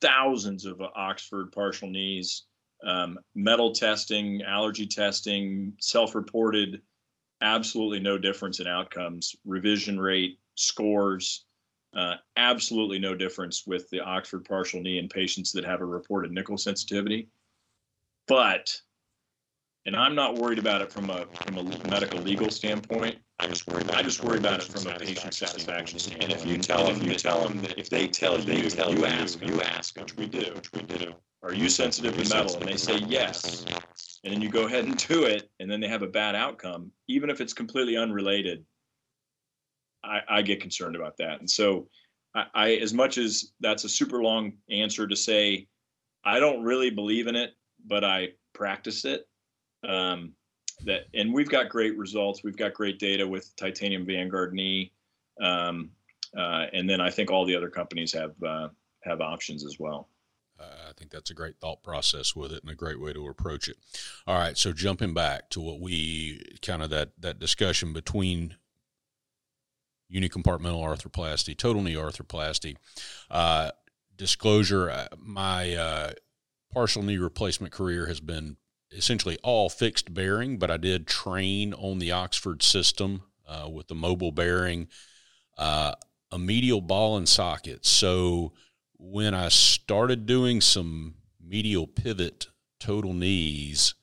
[0.00, 2.44] thousands of Oxford partial knees,
[2.84, 6.82] um, metal testing, allergy testing, self-reported,
[7.40, 9.34] absolutely no difference in outcomes.
[9.44, 11.46] Revision rate, scores,
[11.96, 16.30] uh, absolutely no difference with the Oxford partial knee in patients that have a reported
[16.30, 17.28] nickel sensitivity.
[18.28, 18.80] But
[19.86, 23.16] and I'm not worried about it from a from a medical legal standpoint.
[23.38, 23.82] I just worry.
[23.82, 26.32] About I just worry about it from a patient satisfaction standpoint.
[26.32, 28.94] And if you tell them, you tell them that if they tell you, they tell
[28.94, 31.14] you, ask, you ask, which we do, which we do.
[31.42, 32.56] Are you sensitive to metal?
[32.56, 33.64] And they say yes,
[34.24, 36.90] and then you go ahead and do it, and then they have a bad outcome,
[37.08, 38.64] even if it's completely unrelated.
[40.02, 41.88] I, I get concerned about that, and so
[42.34, 45.68] I, I, as much as that's a super long answer to say,
[46.24, 47.50] I don't really believe in it,
[47.86, 49.26] but I practice it
[49.86, 50.32] um,
[50.84, 52.42] that and we've got great results.
[52.44, 54.92] We've got great data with Titanium Vanguard knee,
[55.40, 55.90] um,
[56.36, 58.68] uh, and then I think all the other companies have uh,
[59.02, 60.08] have options as well.
[60.60, 63.68] I think that's a great thought process with it and a great way to approach
[63.68, 63.76] it.
[64.26, 68.56] All right, so jumping back to what we kind of that that discussion between
[70.12, 72.76] unicompartmental arthroplasty, total knee arthroplasty.
[73.30, 73.72] Uh,
[74.16, 76.12] disclosure: uh, my uh,
[76.72, 78.56] partial knee replacement career has been
[78.90, 83.94] essentially all fixed bearing, but I did train on the Oxford system uh, with the
[83.94, 84.88] mobile bearing,
[85.58, 85.94] uh,
[86.30, 87.86] a medial ball and socket.
[87.86, 88.52] So
[88.98, 92.48] when I started doing some medial pivot
[92.80, 93.94] total knees,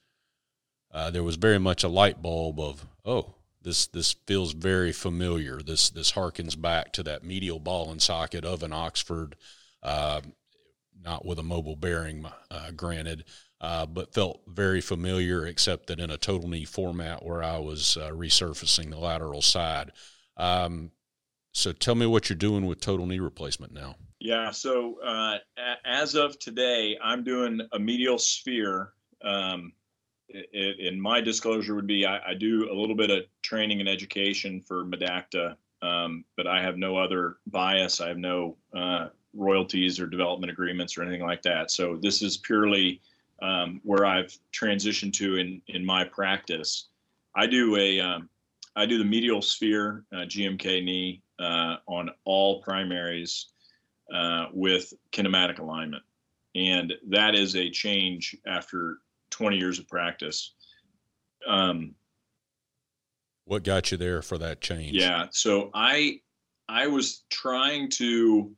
[0.92, 5.62] uh, there was very much a light bulb of, oh, this this feels very familiar.
[5.62, 9.36] This this harkens back to that medial ball and socket of an Oxford,
[9.82, 10.22] uh,
[11.02, 13.24] not with a mobile bearing, uh, granted,
[13.64, 17.96] uh, but felt very familiar, except that in a total knee format where I was
[17.96, 19.94] uh, resurfacing the lateral side.
[20.36, 20.92] Um,
[21.54, 23.96] so tell me what you're doing with total knee replacement now.
[24.20, 28.92] Yeah, so uh, a- as of today, I'm doing a medial sphere.
[29.24, 29.72] Um,
[30.28, 33.88] it, in my disclosure would be I, I, do a little bit of training and
[33.88, 38.02] education for Medacta, um, but I have no other bias.
[38.02, 41.72] I have no uh, royalties or development agreements or anything like that.
[41.72, 43.00] So this is purely
[43.42, 46.88] um, where I've transitioned to in in my practice.
[47.36, 48.30] I do a um,
[48.76, 53.48] I do the medial sphere uh, GMK knee uh, on all primaries
[54.14, 56.04] uh, with kinematic alignment,
[56.56, 59.00] and that is a change after
[59.32, 60.54] 20 years of practice.
[61.48, 61.96] Um,
[63.46, 64.94] what got you there for that change?
[64.94, 66.22] Yeah, so I
[66.70, 68.56] I was trying to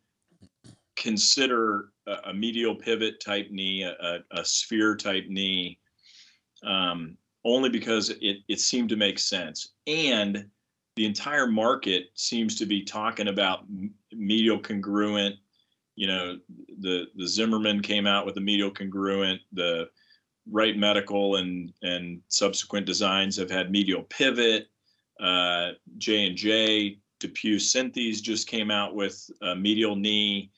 [0.95, 5.80] consider a, a medial pivot type knee, a, a sphere type knee,
[6.64, 9.74] um, only because it, it seemed to make sense.
[9.88, 10.49] And
[10.95, 13.66] the entire market seems to be talking about
[14.14, 15.36] medial congruent.
[15.95, 16.39] You know,
[16.80, 19.41] the the Zimmerman came out with a medial congruent.
[19.53, 19.89] The
[20.49, 24.68] Wright Medical and and subsequent designs have had medial pivot.
[25.20, 30.51] Uh, J and J, DePuy Synthes just came out with a medial knee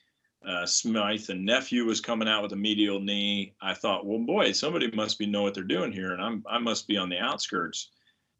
[0.46, 3.54] uh, Smith and nephew was coming out with a medial knee.
[3.60, 6.58] I thought, well, boy, somebody must be know what they're doing here, and I'm I
[6.58, 7.90] must be on the outskirts.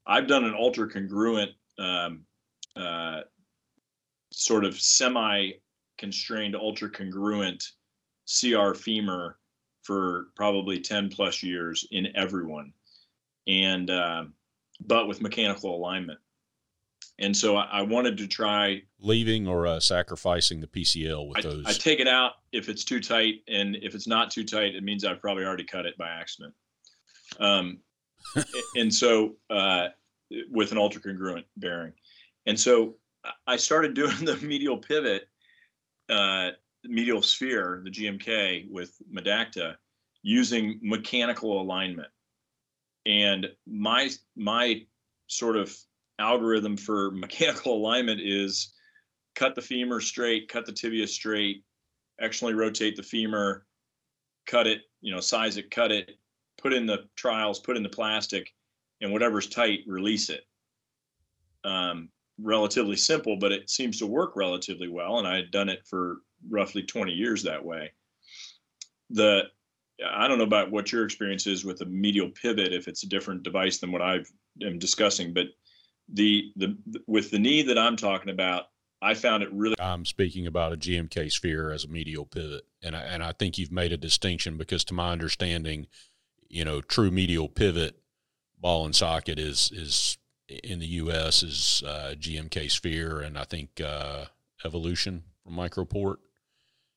[0.07, 2.24] I've done an ultra congruent um,
[2.76, 3.20] uh,
[4.32, 5.53] sort of semi
[5.99, 7.64] constrained ultra congruent
[8.26, 9.38] CR femur
[9.82, 12.72] for probably 10 plus years in everyone.
[13.46, 14.24] and uh,
[14.80, 16.20] but with mechanical alignment.
[17.18, 21.40] And so I, I wanted to try leaving or uh, sacrificing the PCL with I,
[21.42, 21.64] those.
[21.66, 24.84] I take it out if it's too tight, and if it's not too tight, it
[24.84, 26.54] means I've probably already cut it by accident.
[27.40, 27.78] Um,
[28.76, 29.88] and so uh,
[30.50, 31.92] with an ultra congruent bearing,
[32.46, 32.96] and so
[33.46, 35.28] I started doing the medial pivot,
[36.08, 36.50] uh,
[36.84, 39.76] medial sphere, the GMK with Medacta,
[40.22, 42.08] using mechanical alignment.
[43.06, 44.82] And my my
[45.26, 45.76] sort of
[46.18, 48.74] algorithm for mechanical alignment is
[49.34, 51.64] cut the femur straight, cut the tibia straight,
[52.20, 53.64] externally rotate the femur,
[54.46, 56.12] cut it, you know, size it, cut it,
[56.60, 58.52] put in the trials, put in the plastic,
[59.00, 60.42] and whatever's tight, release it.
[61.64, 62.08] Um,
[62.40, 65.18] relatively simple, but it seems to work relatively well.
[65.18, 67.92] And I had done it for roughly 20 years that way.
[69.10, 69.44] The
[70.06, 73.08] I don't know about what your experience is with a medial pivot, if it's a
[73.08, 74.20] different device than what I
[74.62, 75.46] am discussing, but
[76.12, 78.66] the the with the knee that I'm talking about,
[79.00, 79.76] I found it really.
[79.78, 83.59] I'm speaking about a GMK sphere as a medial pivot, and I, and I think
[83.59, 85.86] you've made a distinction because, to my understanding,
[86.48, 88.00] you know, true medial pivot
[88.61, 91.42] ball and socket is is in the U.S.
[91.42, 94.26] is uh, GMK sphere, and I think uh,
[94.64, 96.16] Evolution from Microport,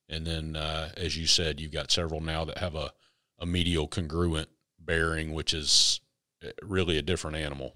[0.09, 2.93] and then uh, as you said, you've got several now that have a
[3.37, 4.49] a medial congruent
[4.79, 5.99] bearing, which is
[6.43, 7.75] uh, really a different animal.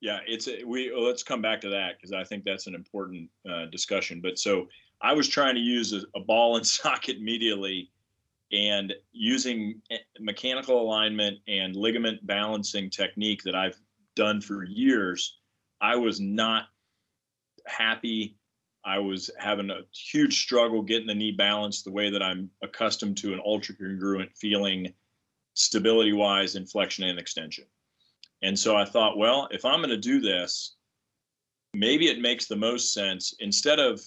[0.00, 0.92] Yeah, it's a, we.
[0.96, 4.20] Let's come back to that because I think that's an important uh, discussion.
[4.22, 4.66] But so
[5.02, 7.88] I was trying to use a, a ball and socket medially,
[8.52, 13.78] and using eh, mechanical alignment and ligament balancing technique that I've
[14.16, 15.38] done for years.
[15.80, 16.64] I was not
[17.66, 18.36] happy.
[18.84, 23.18] I was having a huge struggle getting the knee balanced the way that I'm accustomed
[23.18, 24.92] to an ultra congruent feeling,
[25.52, 27.64] stability wise, in flexion and extension.
[28.42, 30.76] And so I thought, well, if I'm going to do this,
[31.74, 34.00] maybe it makes the most sense instead of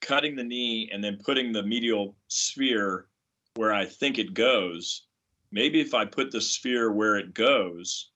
[0.00, 3.08] cutting the knee and then putting the medial sphere
[3.56, 5.06] where I think it goes,
[5.52, 8.10] maybe if I put the sphere where it goes,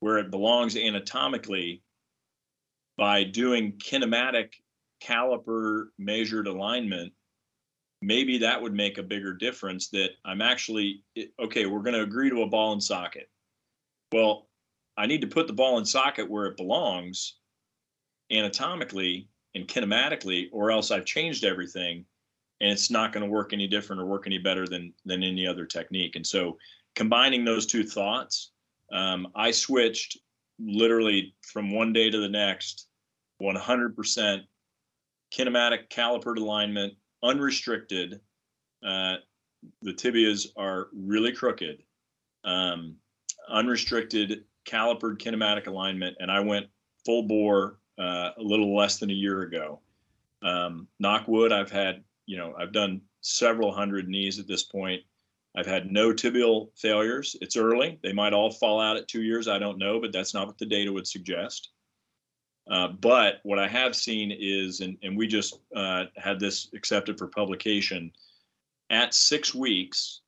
[0.00, 1.82] where it belongs anatomically,
[2.98, 4.52] by doing kinematic
[5.02, 7.12] caliper measured alignment,
[8.02, 11.04] maybe that would make a bigger difference that I'm actually,
[11.40, 13.28] okay, we're going to agree to a ball and socket.
[14.12, 14.48] Well,
[14.96, 17.38] I need to put the ball in socket where it belongs
[18.30, 22.04] anatomically and kinematically, or else I've changed everything
[22.62, 25.46] and it's not going to work any different or work any better than than any
[25.46, 26.16] other technique.
[26.16, 26.56] And so
[26.94, 28.52] combining those two thoughts,
[28.92, 30.18] um, I switched
[30.58, 32.86] literally from one day to the next,
[33.42, 34.42] 100%
[35.36, 38.20] kinematic calipered alignment, unrestricted.
[38.86, 39.16] Uh,
[39.82, 41.82] the tibias are really crooked.
[42.44, 42.96] Um,
[43.48, 46.66] unrestricted calipered kinematic alignment, and I went
[47.04, 49.80] full bore uh, a little less than a year ago.
[50.42, 55.02] Um, knock wood, I've had, you know, I've done several hundred knees at this point.
[55.54, 57.36] I've had no tibial failures.
[57.40, 57.98] It's early.
[58.02, 59.48] They might all fall out at two years.
[59.48, 61.70] I don't know, but that's not what the data would suggest.
[62.70, 67.18] Uh, but what I have seen is, and, and we just uh, had this accepted
[67.18, 68.10] for publication,
[68.88, 70.21] at six weeks,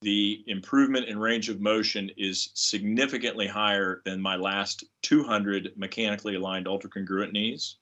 [0.00, 6.66] the improvement in range of motion is significantly higher than my last 200 mechanically aligned
[6.66, 7.76] ultracongruent knees.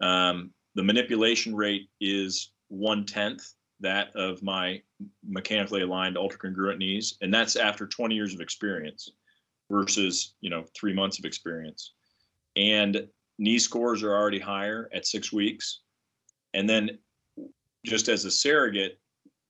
[0.00, 4.80] Um, the manipulation rate is one tenth that of my
[5.26, 9.10] mechanically aligned ultracongruent knees, and that's after 20 years of experience
[9.70, 11.94] versus you know three months of experience.
[12.56, 13.08] And
[13.38, 15.80] knee scores are already higher at six weeks,
[16.54, 16.98] and then
[17.84, 19.00] just as a surrogate,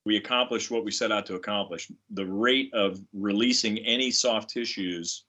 [0.04, 1.90] we accomplished what we set out to accomplish.
[2.10, 5.24] The rate of releasing any soft tissues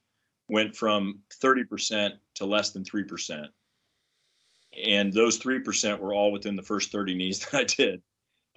[0.47, 3.47] went from 30% to less than 3%.
[4.86, 8.01] And those 3% were all within the first 30 knees that I did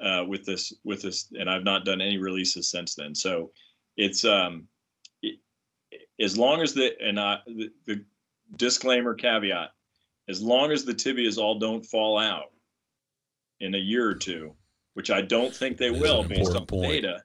[0.01, 3.15] uh, with this, with this, and I've not done any releases since then.
[3.15, 3.51] So
[3.97, 4.69] it's, um,
[5.23, 5.39] it,
[6.21, 8.05] as long as the, and I, the, the
[8.57, 9.71] disclaimer caveat,
[10.29, 12.53] as long as the tibias all don't fall out
[13.61, 14.55] in a year or two,
[14.95, 16.91] which I don't think they will based on point.
[16.91, 17.23] data.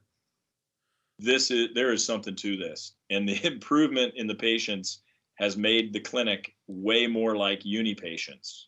[1.17, 5.01] This is there is something to this, and the improvement in the patients
[5.35, 8.67] has made the clinic way more like uni patients.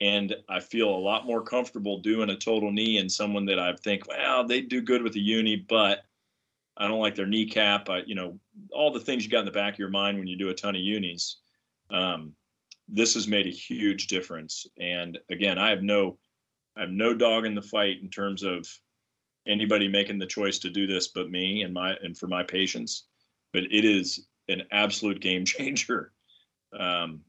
[0.00, 3.74] And I feel a lot more comfortable doing a total knee in someone that I
[3.74, 6.04] think, well, they do good with the uni, but
[6.76, 7.88] I don't like their kneecap.
[7.88, 8.38] I, you know,
[8.72, 10.54] all the things you got in the back of your mind when you do a
[10.54, 11.38] ton of unis.
[11.90, 12.32] Um,
[12.88, 14.66] this has made a huge difference.
[14.80, 16.18] And again, I have no
[16.78, 18.66] I have no dog in the fight in terms of
[19.46, 23.06] anybody making the choice to do this but me and my and for my patients.
[23.52, 26.12] but it is an absolute game changer.
[26.78, 27.22] Um,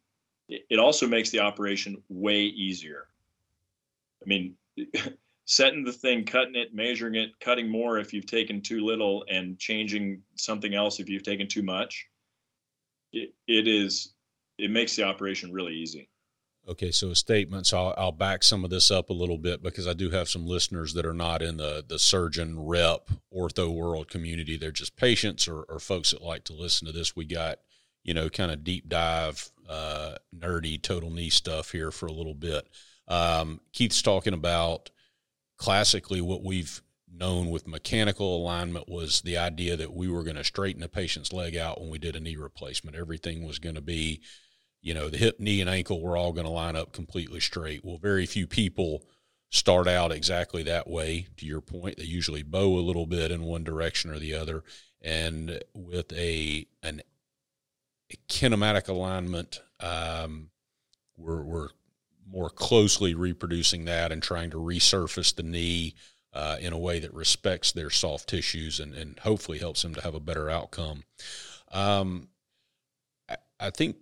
[0.48, 3.08] it, it also makes the operation way easier.
[4.22, 4.56] I mean,
[5.46, 9.58] setting the thing, cutting it, measuring it, cutting more if you've taken too little, and
[9.58, 12.08] changing something else if you've taken too much.
[13.12, 14.14] It, it is
[14.60, 16.10] it makes the operation really easy.
[16.70, 17.66] Okay, so a statement.
[17.66, 20.30] So I'll, I'll, back some of this up a little bit because I do have
[20.30, 24.56] some listeners that are not in the the surgeon rep ortho world community.
[24.56, 27.16] They're just patients or, or folks that like to listen to this.
[27.16, 27.58] We got
[28.04, 32.36] you know kind of deep dive, uh, nerdy total knee stuff here for a little
[32.36, 32.70] bit.
[33.08, 34.92] Um, Keith's talking about
[35.58, 40.44] classically what we've known with mechanical alignment was the idea that we were going to
[40.44, 42.96] straighten a patient's leg out when we did a knee replacement.
[42.96, 44.22] Everything was going to be
[44.82, 47.84] you know, the hip, knee, and ankle were all going to line up completely straight.
[47.84, 49.04] Well, very few people
[49.50, 51.28] start out exactly that way.
[51.38, 54.64] To your point, they usually bow a little bit in one direction or the other,
[55.02, 57.02] and with a an
[58.12, 60.50] a kinematic alignment, um,
[61.18, 61.70] we're we're
[62.32, 65.96] more closely reproducing that and trying to resurface the knee
[66.34, 70.02] uh, in a way that respects their soft tissues and, and hopefully helps them to
[70.02, 71.04] have a better outcome.
[71.72, 72.28] Um,
[73.28, 73.96] I, I think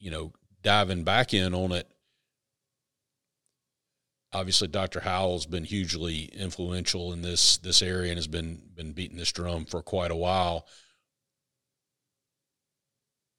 [0.00, 0.32] you know,
[0.62, 1.90] diving back in on it,
[4.32, 5.00] obviously Dr.
[5.00, 9.64] Howell's been hugely influential in this this area and has been been beating this drum
[9.64, 10.66] for quite a while.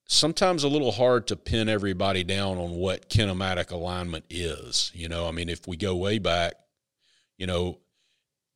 [0.07, 4.91] Sometimes a little hard to pin everybody down on what kinematic alignment is.
[4.93, 6.55] You know, I mean, if we go way back,
[7.37, 7.79] you know,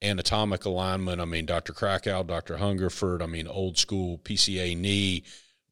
[0.01, 1.71] anatomic alignment, I mean, Dr.
[1.71, 2.57] Krackow, Dr.
[2.57, 5.23] Hungerford, I mean, old school PCA knee,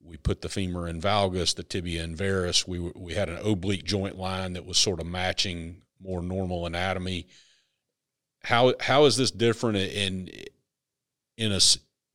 [0.05, 2.67] we put the femur in valgus, the tibia in varus.
[2.67, 7.27] We we had an oblique joint line that was sort of matching more normal anatomy.
[8.43, 10.29] How how is this different in
[11.37, 11.59] in a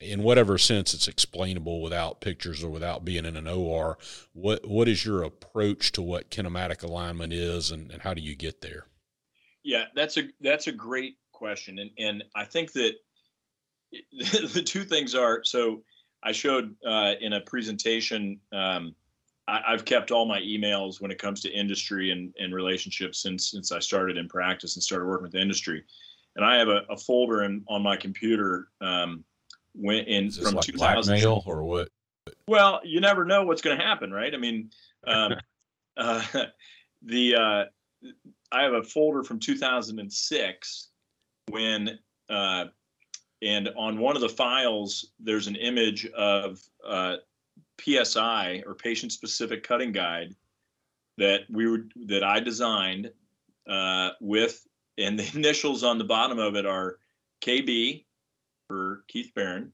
[0.01, 3.99] in whatever sense it's explainable without pictures or without being in an OR?
[4.33, 8.37] What what is your approach to what kinematic alignment is, and, and how do you
[8.37, 8.87] get there?
[9.65, 12.95] Yeah, that's a that's a great question, and and I think that
[14.53, 15.83] the two things are so
[16.23, 18.41] I showed uh, in a presentation.
[18.53, 18.95] Um,
[19.47, 23.51] I, have kept all my emails when it comes to industry and, and relationships since
[23.51, 25.85] since I started in practice and started working with the industry.
[26.37, 29.25] And I have a, a folder in, on my computer um,
[29.75, 31.89] when in from like 2000 or what?
[32.47, 34.35] Well, you never know what's going to happen, right?
[34.35, 34.71] I mean,
[35.07, 35.35] um,
[35.97, 36.23] uh,
[37.03, 37.65] the uh,
[38.53, 40.89] I have a folder from 2006
[41.49, 41.99] when
[42.29, 42.67] uh,
[43.43, 47.17] and on one of the files there's an image of uh,
[47.81, 50.35] PSI or patient specific cutting guide
[51.17, 53.11] that we would that I designed
[53.69, 54.67] uh, with
[54.99, 56.99] and the initials on the bottom of it are
[57.43, 58.05] KB
[58.69, 59.71] for Keith Berend,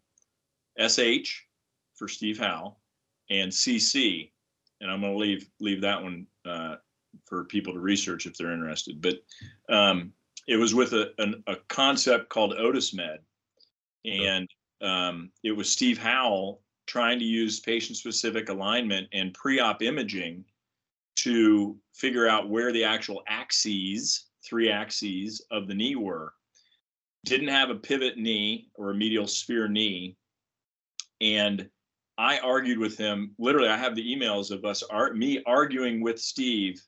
[0.78, 1.42] SH
[1.94, 2.78] for Steve Howell,
[3.30, 4.30] and CC.
[4.80, 6.76] And I'm going to leave leave that one uh,
[7.26, 9.00] for people to research if they're interested.
[9.00, 9.16] But
[9.68, 10.12] um,
[10.46, 13.18] it was with a, an, a concept called OtisMed,
[14.04, 14.48] and
[14.82, 20.44] um, it was Steve Howell trying to use patient specific alignment and pre op imaging
[21.16, 26.32] to figure out where the actual axes, three axes of the knee were.
[27.24, 30.16] Didn't have a pivot knee or a medial sphere knee.
[31.20, 31.68] And
[32.18, 33.34] I argued with him.
[33.38, 34.82] Literally, I have the emails of us,
[35.14, 36.82] me arguing with Steve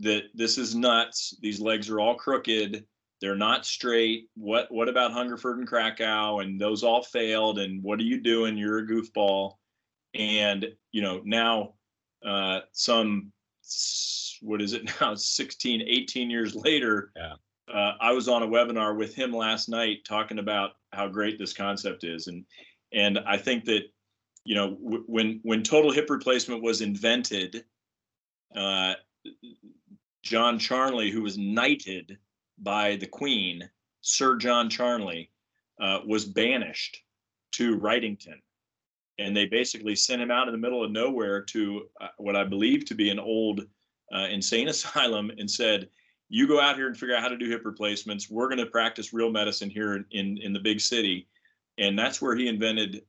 [0.00, 1.36] that this is nuts.
[1.40, 2.84] These legs are all crooked.
[3.22, 4.28] They're not straight.
[4.34, 6.42] What what about Hungerford and Krackow?
[6.42, 7.58] And those all failed.
[7.58, 8.58] And what are you doing?
[8.58, 9.54] You're a goofball.
[10.14, 11.72] And you know now
[12.24, 13.32] uh, some
[14.42, 17.34] what is it now 16 18 years later yeah.
[17.72, 21.52] uh, i was on a webinar with him last night talking about how great this
[21.52, 22.44] concept is and
[22.92, 23.82] and i think that
[24.44, 27.64] you know w- when when total hip replacement was invented
[28.56, 28.94] uh,
[30.22, 32.18] john charnley who was knighted
[32.62, 33.68] by the Queen,
[34.00, 35.30] Sir John Charnley,
[35.80, 37.02] uh, was banished
[37.52, 38.40] to Wrightington.
[39.18, 42.44] And they basically sent him out in the middle of nowhere to uh, what I
[42.44, 43.60] believe to be an old
[44.12, 45.88] uh, insane asylum and said,
[46.28, 48.30] You go out here and figure out how to do hip replacements.
[48.30, 51.28] We're going to practice real medicine here in, in, the big city.
[51.78, 53.02] And that's where he invented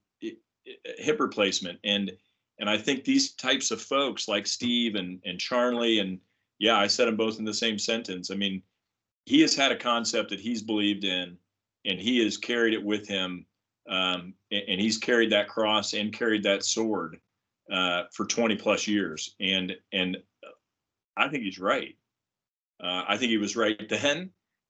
[0.97, 1.79] hip replacement.
[1.83, 2.11] And
[2.59, 6.19] and I think these types of folks like Steve and, and Charnley, and
[6.59, 8.29] yeah, I said them both in the same sentence.
[8.29, 8.61] I mean,
[9.25, 11.37] he has had a concept that he's believed in
[11.85, 13.45] and he has carried it with him
[13.89, 17.19] um, and, and, he's carried that cross and carried that sword
[17.69, 20.17] uh, for 20 plus years and and
[21.17, 21.95] i think he's right
[22.83, 24.29] uh, i think he was right then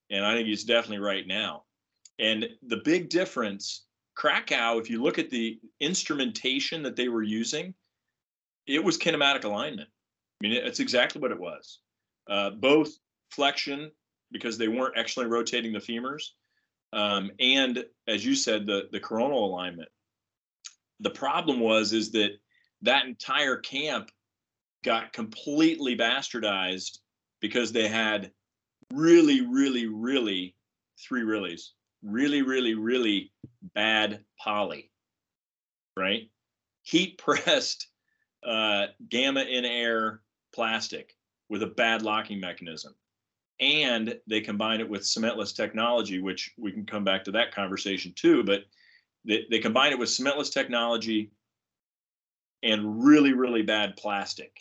[0.10, 1.64] and i think he's definitely right now
[2.20, 3.86] and the big difference
[4.18, 7.74] Krackow, if you look at the instrumentation that they were using,
[8.68, 9.89] it was kinematic alignment.
[9.89, 11.80] I mean, it's exactly what it was.
[12.30, 12.93] Uh, both
[13.32, 13.91] flexion,
[14.34, 16.32] because they weren't actually rotating the femurs,
[16.92, 19.90] um, and as you said, the the coronal alignment.
[21.00, 22.32] The problem was is that
[22.82, 24.12] that entire camp
[24.84, 27.00] got completely bastardized
[27.40, 28.32] because they had
[28.92, 30.56] really, really, really
[31.00, 31.70] three reallys,
[32.04, 33.32] really, really, really
[33.74, 34.92] bad poly,
[35.98, 36.30] right?
[36.84, 37.88] Heat pressed
[38.46, 40.22] uh, gamma in air
[40.54, 41.16] plastic
[41.50, 42.94] with a bad locking mechanism.
[43.60, 48.14] And they combine it with cementless technology, which we can come back to that conversation
[48.16, 48.43] too.
[48.43, 48.64] But
[49.26, 51.32] they, they combine it with cementless technology
[52.62, 54.60] and really, really bad plastic.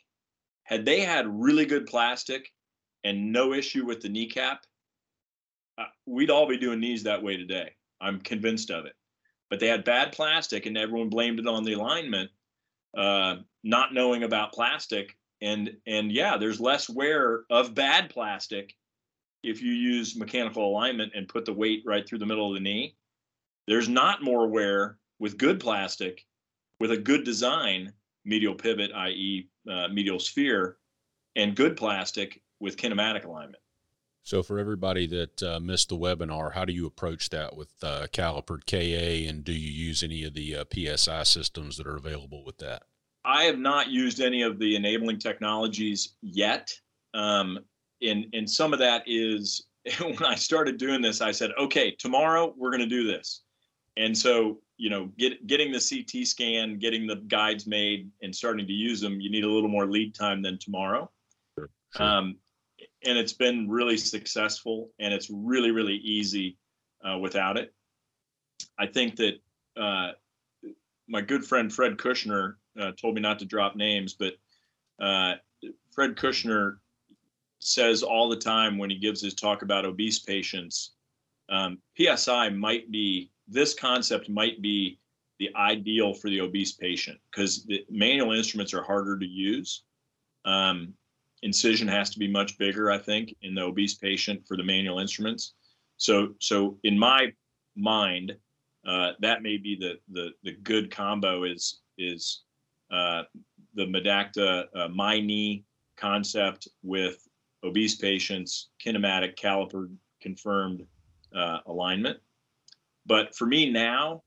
[0.65, 2.53] Had they had really good plastic
[3.05, 4.65] and no issue with the kneecap,
[5.79, 7.73] uh, we'd all be doing knees that way today.
[8.01, 8.95] I'm convinced of it.
[9.51, 12.31] But they had bad plastic, and everyone blamed it on the alignment,
[12.97, 15.17] uh, not knowing about plastic.
[15.41, 18.75] And and yeah, there's less wear of bad plastic
[19.43, 22.61] if you use mechanical alignment and put the weight right through the middle of the
[22.61, 22.97] knee.
[23.67, 26.25] There's not more wear with good plastic,
[26.81, 27.93] with a good design,
[28.25, 30.79] medial pivot, i.e., uh, medial sphere,
[31.37, 33.63] and good plastic with kinematic alignment.
[34.25, 38.07] So, for everybody that uh, missed the webinar, how do you approach that with uh,
[38.13, 42.45] calipered KA, and do you use any of the uh, PSI systems that are available
[42.45, 42.85] with that?
[43.25, 46.73] I have not used any of the enabling technologies yet.
[47.15, 47.59] Um,
[48.03, 49.67] and, and some of that is
[50.01, 53.43] when I started doing this, I said, okay, tomorrow we're going to do this.
[53.97, 58.67] And so, you know, get, getting the CT scan, getting the guides made, and starting
[58.67, 61.11] to use them, you need a little more lead time than tomorrow.
[61.59, 62.07] Sure, sure.
[62.07, 62.37] Um,
[63.05, 66.57] and it's been really successful and it's really really easy
[67.05, 67.73] uh, without it
[68.79, 69.35] i think that
[69.77, 70.13] uh,
[71.09, 74.35] my good friend fred cushner uh, told me not to drop names but
[75.01, 75.35] uh,
[75.91, 76.77] fred cushner
[77.63, 80.93] says all the time when he gives his talk about obese patients
[81.51, 84.99] um, psi might be this concept might be
[85.39, 89.85] the ideal for the obese patient because the manual instruments are harder to use
[90.45, 90.95] um,
[91.43, 94.99] incision has to be much bigger, I think, in the obese patient for the manual
[94.99, 95.55] instruments.
[95.97, 97.33] So, so in my
[97.77, 98.37] mind,
[98.87, 102.43] uh, that may be the, the the good combo is is
[102.93, 103.23] uh,
[103.75, 105.63] the Medacta uh, MyKnee
[105.97, 107.29] concept with
[107.65, 109.89] obese patients, kinematic caliper
[110.21, 110.85] confirmed
[111.35, 112.19] uh, alignment.
[113.07, 114.23] But for me now,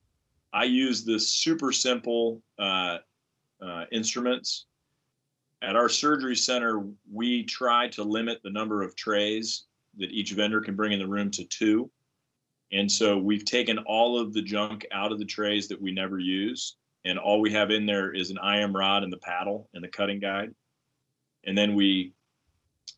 [0.54, 2.98] I use the super simple uh,
[3.62, 4.66] uh, instruments
[5.66, 9.66] at our surgery center, we try to limit the number of trays
[9.98, 11.90] that each vendor can bring in the room to two.
[12.72, 16.20] And so we've taken all of the junk out of the trays that we never
[16.20, 16.78] use.
[17.06, 19.88] And all we have in there is an IM rod and the paddle and the
[19.88, 20.54] cutting guide.
[21.46, 22.14] And then we,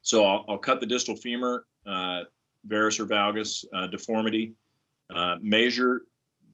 [0.02, 2.24] so I'll, I'll cut the distal femur, uh,
[2.66, 4.54] varus or valgus uh, deformity,
[5.14, 6.04] uh, measure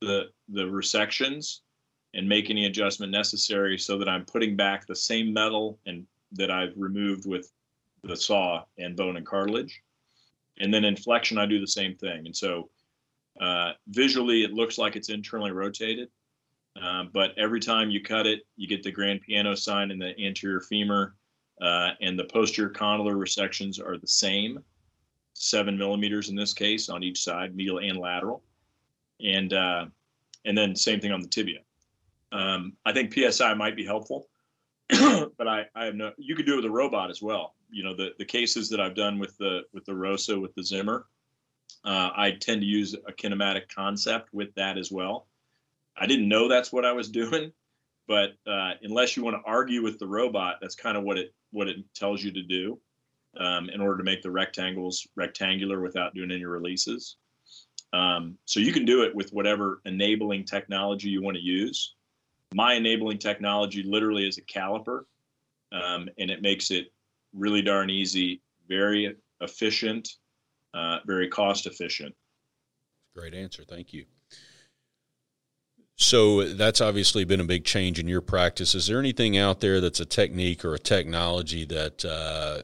[0.01, 1.59] the, the resections
[2.13, 6.51] and make any adjustment necessary so that I'm putting back the same metal and that
[6.51, 7.51] I've removed with
[8.03, 9.81] the saw and bone and cartilage.
[10.59, 12.25] And then in flexion, I do the same thing.
[12.25, 12.69] And so
[13.39, 16.09] uh, visually, it looks like it's internally rotated.
[16.79, 20.19] Uh, but every time you cut it, you get the grand piano sign in the
[20.19, 21.15] anterior femur,
[21.62, 24.64] uh, and the posterior condylar resections are the same,
[25.34, 28.43] seven millimeters in this case on each side, medial and lateral,
[29.24, 29.86] and uh,
[30.45, 31.60] and then same thing on the tibia.
[32.32, 34.28] Um, I think PSI might be helpful,
[34.89, 36.12] but I, I have no.
[36.18, 37.56] You could do it with a robot as well.
[37.70, 40.64] You know, the the cases that I've done with the with the Rosa with the
[40.64, 41.06] Zimmer,
[41.86, 45.28] uh, I tend to use a kinematic concept with that as well.
[45.95, 47.51] I didn't know that's what I was doing,
[48.08, 51.34] but uh, unless you want to argue with the robot, that's kind of what it
[51.51, 52.80] what it tells you to do
[53.39, 57.18] um, in order to make the rectangles rectangular without doing any releases.
[57.93, 61.93] Um, so you can do it with whatever enabling technology you want to use
[62.54, 65.06] my enabling technology literally is a caliper,
[65.72, 66.93] um, and it makes it
[67.34, 70.08] really darn easy, very efficient,
[70.74, 72.16] uh, very cost efficient.
[73.16, 73.64] Great answer.
[73.68, 74.06] Thank you.
[75.96, 78.74] So that's obviously been a big change in your practice.
[78.74, 82.64] Is there anything out there that's a technique or a technology that uh,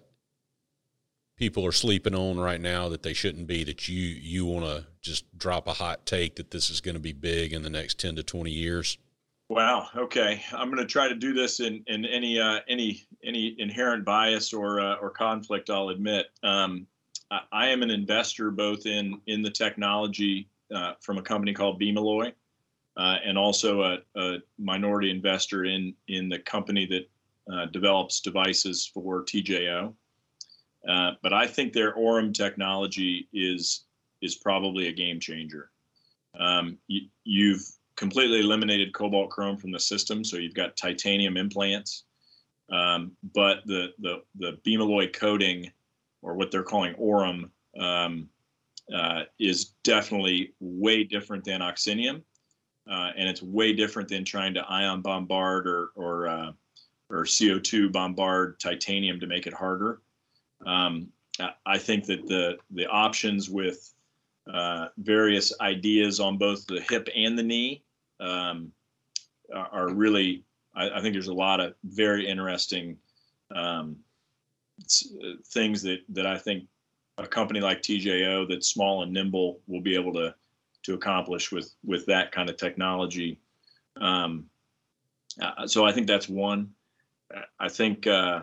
[1.38, 3.64] people are sleeping on right now that they shouldn't be?
[3.64, 7.02] That you you want to just drop a hot take that this is going to
[7.02, 8.98] be big in the next ten to twenty years?
[9.50, 9.88] Wow.
[9.96, 10.44] Okay.
[10.54, 14.54] I'm going to try to do this in in any uh, any any inherent bias
[14.54, 15.70] or uh, or conflict.
[15.70, 16.28] I'll admit.
[16.44, 16.86] Um,
[17.32, 21.82] I, I, am an investor both in in the technology uh, from a company called
[21.82, 22.34] Beamalloy,
[22.98, 27.10] uh, and also a, a, minority investor in in the company that
[27.54, 29.94] uh, develops devices for TJO.
[30.88, 33.86] Uh, but I think their Aurum technology is
[34.22, 35.72] is probably a game changer.
[36.40, 37.66] Um, you, you've
[37.96, 42.06] completely eliminated cobalt chrome from the system, so you've got titanium implants.
[42.72, 45.72] Um, but the the the Beamalloy coating,
[46.22, 48.30] or what they're calling Aurum, um,
[48.94, 52.22] uh, is definitely way different than oxinium,
[52.90, 56.52] uh, and it's way different than trying to ion bombard or or uh,
[57.10, 60.02] or CO2 bombard titanium to make it harder.
[60.66, 61.10] Um,
[61.66, 63.94] I think that the the options with
[64.52, 67.84] uh, various ideas on both the hip and the knee
[68.20, 68.72] um,
[69.54, 70.44] are, really.
[70.76, 72.98] I, I, think there's a lot of very interesting
[73.56, 73.98] um,
[75.46, 76.66] things that that I think
[77.18, 80.34] a company like TJO that's small and nimble will be able to
[80.84, 83.40] to accomplish with with that kind of technology.
[84.00, 84.46] Um,
[85.42, 86.72] uh, so I think that's one.
[87.60, 88.42] I think uh,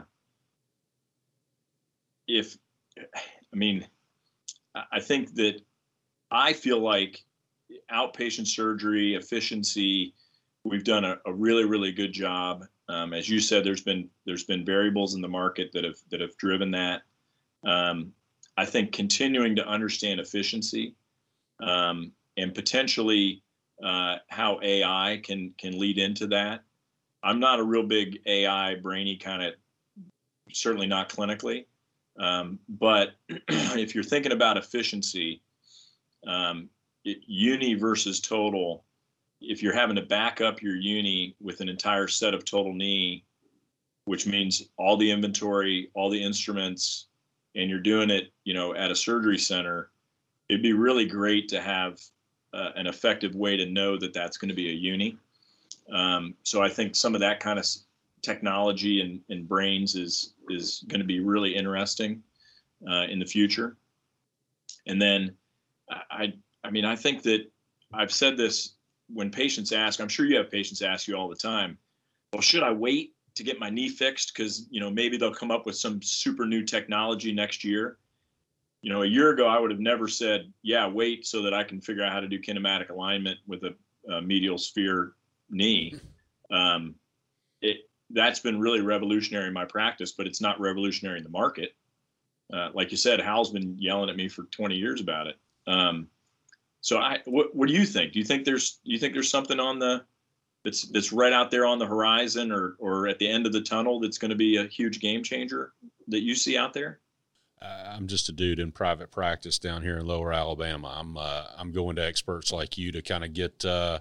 [2.28, 2.56] if
[2.98, 3.86] I mean,
[4.92, 5.60] I think that
[6.30, 7.24] I feel like
[7.92, 10.14] outpatient surgery efficiency,
[10.64, 12.64] we've done a, a really really good job.
[12.88, 16.20] Um, as you said, there's been there's been variables in the market that have that
[16.20, 17.02] have driven that.
[17.64, 18.12] Um,
[18.56, 20.94] I think continuing to understand efficiency
[21.60, 23.42] um, and potentially
[23.82, 26.62] uh, how AI can can lead into that.
[27.22, 29.54] I'm not a real big AI brainy kind of,
[30.52, 31.66] certainly not clinically.
[32.18, 35.42] Um, but if you're thinking about efficiency,
[36.26, 36.68] um,
[37.04, 38.84] it, uni versus total,
[39.40, 43.24] if you're having to back up your uni with an entire set of total knee,
[44.06, 47.08] which means all the inventory, all the instruments,
[47.54, 49.90] and you're doing it, you know, at a surgery center,
[50.48, 52.00] it'd be really great to have
[52.56, 55.18] uh, an effective way to know that that's going to be a uni.
[55.92, 57.66] Um, so I think some of that kind of
[58.22, 62.22] technology and, and brains is is going to be really interesting
[62.90, 63.76] uh, in the future.
[64.86, 65.36] And then
[66.10, 66.32] I
[66.64, 67.50] I mean I think that
[67.92, 68.74] I've said this
[69.12, 70.00] when patients ask.
[70.00, 71.78] I'm sure you have patients ask you all the time.
[72.32, 75.50] Well, should I wait to get my knee fixed because you know maybe they'll come
[75.50, 77.98] up with some super new technology next year?
[78.86, 81.64] You know, a year ago I would have never said, "Yeah, wait," so that I
[81.64, 83.74] can figure out how to do kinematic alignment with a,
[84.08, 85.14] a medial sphere
[85.50, 85.96] knee.
[86.52, 86.94] Um,
[87.60, 87.78] it
[88.10, 91.74] that's been really revolutionary in my practice, but it's not revolutionary in the market.
[92.52, 95.36] Uh, like you said, Howell's been yelling at me for 20 years about it.
[95.66, 96.06] Um,
[96.80, 98.12] so I, what, what do you think?
[98.12, 100.04] Do you think there's, do you think there's something on the,
[100.62, 103.62] that's, that's right out there on the horizon or, or at the end of the
[103.62, 105.72] tunnel that's going to be a huge game changer
[106.06, 107.00] that you see out there?
[107.62, 110.94] I'm just a dude in private practice down here in Lower Alabama.
[110.98, 114.00] I'm uh, I'm going to experts like you to kind of get uh,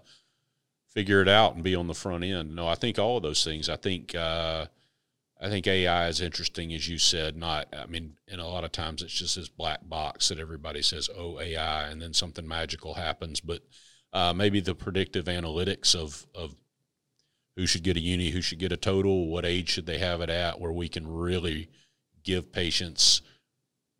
[0.93, 2.55] figure it out and be on the front end.
[2.55, 3.69] No, I think all of those things.
[3.69, 4.65] I think uh,
[5.39, 7.37] I think AI is interesting, as you said.
[7.37, 10.81] Not, I mean, and a lot of times it's just this black box that everybody
[10.81, 13.39] says, "Oh, AI," and then something magical happens.
[13.39, 13.61] But
[14.13, 16.55] uh, maybe the predictive analytics of of
[17.55, 20.19] who should get a uni, who should get a total, what age should they have
[20.19, 21.69] it at, where we can really
[22.23, 23.21] give patients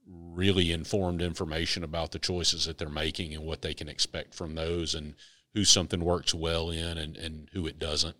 [0.07, 4.55] really informed information about the choices that they're making and what they can expect from
[4.55, 5.15] those and
[5.53, 8.15] who something works well in and, and who it doesn't.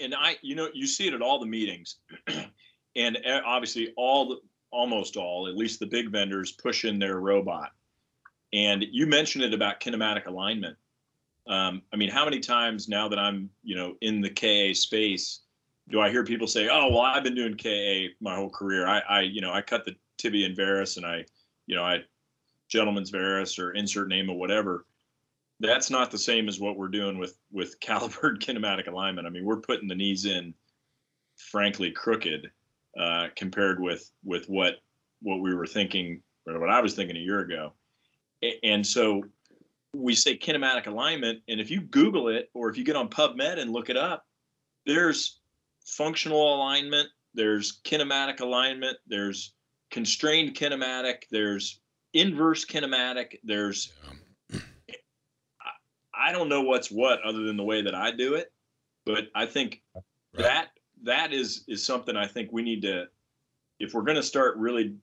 [0.00, 1.96] And I, you know, you see it at all the meetings,
[2.96, 4.36] and obviously all the,
[4.70, 7.70] almost all, at least the big vendors, push in their robot.
[8.52, 10.76] And you mentioned it about kinematic alignment.
[11.46, 15.40] Um, I mean, how many times now that I'm, you know, in the KA space,
[15.88, 18.86] do I hear people say, "Oh, well, I've been doing KA my whole career.
[18.86, 21.24] I, I you know, I cut the tibia and varus, and I,
[21.66, 21.98] you know, I
[22.68, 24.86] gentleman's varus or insert name or whatever."
[25.60, 29.26] that's not the same as what we're doing with with calipered kinematic alignment.
[29.26, 30.54] I mean, we're putting the knees in,
[31.36, 32.50] frankly, crooked
[32.98, 34.76] uh, compared with with what
[35.22, 37.74] what we were thinking or what I was thinking a year ago.
[38.62, 39.22] And so
[39.94, 43.58] we say kinematic alignment, and if you Google it or if you get on PubMed
[43.58, 44.24] and look it up,
[44.86, 45.40] there's
[45.84, 49.52] functional alignment, there's kinematic alignment, there's
[49.90, 51.80] constrained kinematic, there's
[52.12, 53.92] inverse kinematic, there's
[56.14, 58.52] I don't know what's what other than the way that I do it,
[59.06, 60.04] but I think right.
[60.36, 60.68] that
[61.04, 63.06] that is is something I think we need to
[63.78, 64.94] if we're going to start really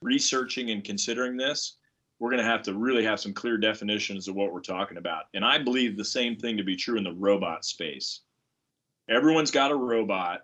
[0.00, 1.76] researching and considering this,
[2.20, 5.24] we're going to have to really have some clear definitions of what we're talking about.
[5.34, 8.20] And I believe the same thing to be true in the robot space.
[9.08, 10.42] Everyone's got a robot,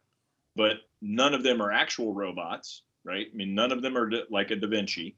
[0.56, 3.26] but none of them are actual robots, right?
[3.32, 5.16] I mean, none of them are like a Da Vinci.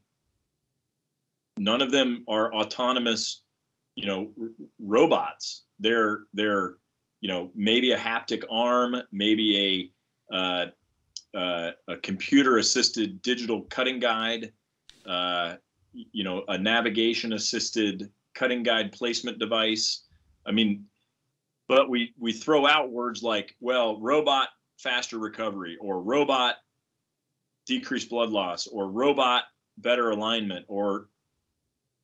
[1.57, 3.41] None of them are autonomous
[3.97, 4.29] you know,
[4.79, 5.63] robots.
[5.79, 6.75] They're they're
[7.19, 9.91] you know maybe a haptic arm, maybe
[10.31, 10.65] a uh,
[11.35, 14.53] uh, a computer assisted digital cutting guide,
[15.07, 15.55] uh,
[15.93, 20.03] you know, a navigation assisted cutting guide placement device.
[20.45, 20.85] I mean,
[21.67, 26.57] but we we throw out words like well robot faster recovery or robot
[27.67, 29.43] decreased blood loss or robot
[29.77, 31.09] better alignment or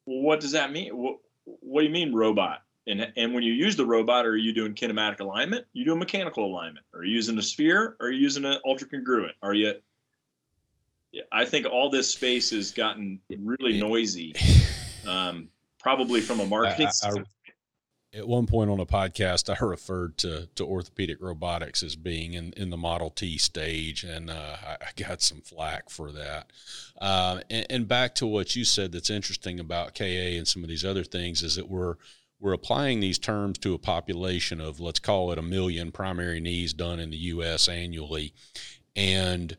[0.06, 0.96] what does that mean?
[0.96, 2.60] What, what do you mean robot?
[2.86, 5.66] And and when you use the robot are you doing kinematic alignment?
[5.72, 6.86] You doing mechanical alignment.
[6.94, 7.96] Are you using a sphere?
[8.02, 9.74] Are you using an ultra congruent are you
[11.32, 14.34] i think all this space has gotten really noisy
[15.08, 15.48] um,
[15.80, 17.24] probably from a marketing I, I,
[18.14, 22.54] at one point on a podcast, I referred to, to orthopedic robotics as being in,
[22.56, 26.52] in the Model T stage, and uh, I, got some flack for that.
[27.02, 30.70] Uh, and, and, back to what you said, that's interesting about KA and some of
[30.70, 31.96] these other things is that we're
[32.40, 36.74] we're applying these terms to a population of let's call it a million primary knees
[36.74, 37.68] done in the U.S.
[37.68, 38.34] annually,
[38.96, 39.58] and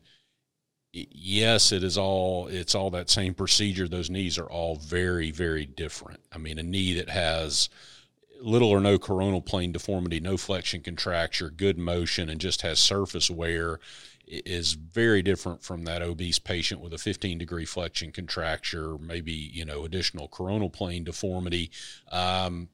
[0.93, 3.87] yes, it is all it's all that same procedure.
[3.87, 6.21] Those knees are all very very different.
[6.31, 7.69] I mean, a knee that has
[8.45, 13.29] little or no coronal plane deformity, no flexion contracture, good motion, and just has surface
[13.29, 13.79] wear
[14.27, 19.65] is very different from that obese patient with a 15 degree flexion contracture, maybe you
[19.65, 21.71] know additional coronal plane deformity.
[22.11, 22.69] Um,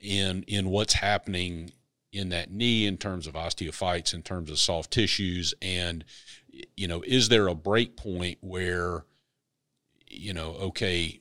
[0.00, 1.72] in in what's happening
[2.12, 6.04] in that knee in terms of osteophytes, in terms of soft tissues, and
[6.76, 9.04] you know, is there a break point where
[10.06, 11.20] you know, okay,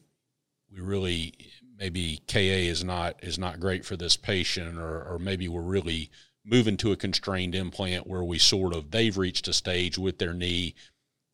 [0.72, 1.34] we really
[1.80, 6.12] maybe KA is not is not great for this patient, or or maybe we're really
[6.46, 10.34] moving to a constrained implant where we sort of they've reached a stage with their
[10.34, 10.76] knee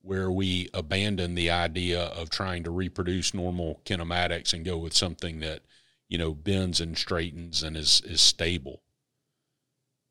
[0.01, 5.39] where we abandon the idea of trying to reproduce normal kinematics and go with something
[5.39, 5.61] that
[6.07, 8.83] you know bends and straightens and is is stable.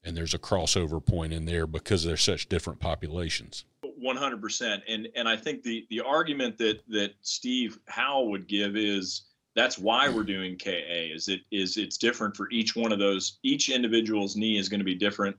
[0.03, 3.65] And there's a crossover point in there because they're such different populations.
[4.05, 9.23] 100% and and i think the the argument that that steve howell would give is
[9.55, 10.73] that's why we're doing KA
[11.15, 14.81] is it is it's different for each one of those each individual's knee is going
[14.81, 15.37] to be different.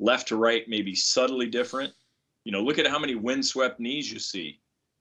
[0.00, 1.92] Left to right may be subtly different.
[2.44, 4.60] You know look at how many windswept knees you see.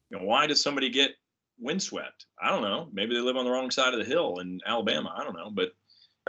[0.09, 1.11] You know why does somebody get
[1.59, 2.25] windswept?
[2.41, 2.89] I don't know.
[2.91, 5.13] Maybe they live on the wrong side of the hill in alabama.
[5.17, 5.49] I don't know.
[5.49, 5.71] But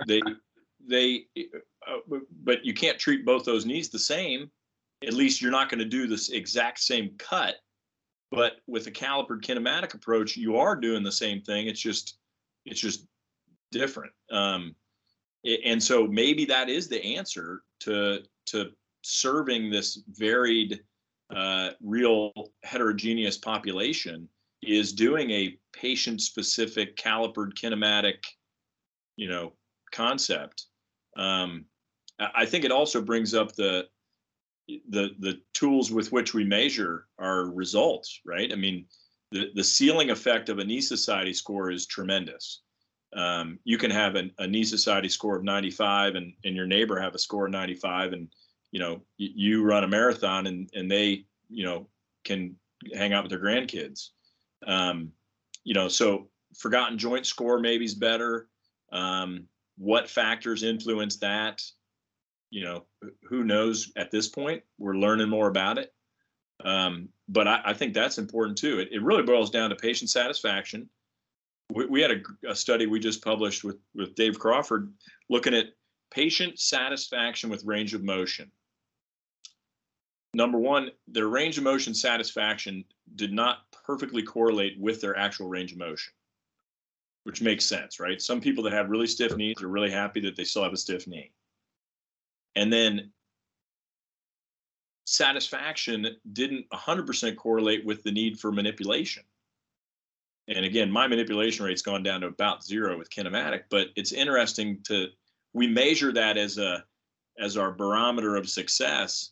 [0.07, 0.23] they
[0.87, 4.51] they uh, but you can't treat both those knees the same.
[5.05, 7.57] At least you're not going to do this exact same cut.
[8.31, 11.67] But with a calipered kinematic approach you are doing the same thing.
[11.67, 12.18] It's just
[12.71, 13.07] it's just
[13.73, 14.13] different.
[14.31, 14.75] Um,
[15.65, 18.71] and so maybe that is the answer to to
[19.03, 20.81] serving this varied,
[21.35, 22.33] uh, real
[22.65, 24.29] heterogeneous population
[24.63, 28.25] is doing a patient-specific calipered kinematic,
[29.17, 29.53] you know,
[29.93, 30.67] concept.
[31.17, 31.67] Um,
[32.19, 33.87] I think it also brings up the
[34.91, 38.53] the the tools with which we measure our results, right?
[38.53, 38.87] I mean,
[39.31, 42.63] the, the ceiling effect of a knee society score is tremendous.
[43.15, 47.01] Um, you can have an, a knee society score of 95 and, and your neighbor
[47.01, 48.29] have a score of 95 and
[48.71, 51.89] you know y- you run a marathon and, and they you know
[52.25, 52.55] can
[52.95, 54.11] hang out with their grandkids.
[54.67, 55.13] Um,
[55.65, 58.49] you know so forgotten joint score maybe is better.
[58.93, 59.45] Um,
[59.79, 61.63] what factors influence that?
[62.51, 62.85] You know
[63.29, 64.63] who knows at this point?
[64.79, 65.93] We're learning more about it
[66.65, 68.81] um, but I, I, think that's important too.
[68.81, 70.89] It, it, really boils down to patient satisfaction.
[71.73, 74.93] We, we had a, a, study we just published with, with Dave Crawford
[75.31, 75.67] looking at
[76.11, 78.51] patient satisfaction with range of motion.
[80.35, 82.85] Number one, their range of motion satisfaction
[83.15, 86.13] did not perfectly correlate with their actual range of motion,
[87.25, 88.21] which makes sense, right?
[88.21, 90.77] Some people that have really stiff knees are really happy that they still have a
[90.77, 91.31] stiff knee.
[92.57, 93.13] And then
[95.09, 99.23] satisfaction didn't 100% correlate with the need for manipulation.
[100.49, 104.81] And again, my manipulation rate's gone down to about zero with kinematic, but it's interesting
[104.85, 105.09] to
[105.55, 106.85] we measure that as a
[107.39, 109.31] as our barometer of success,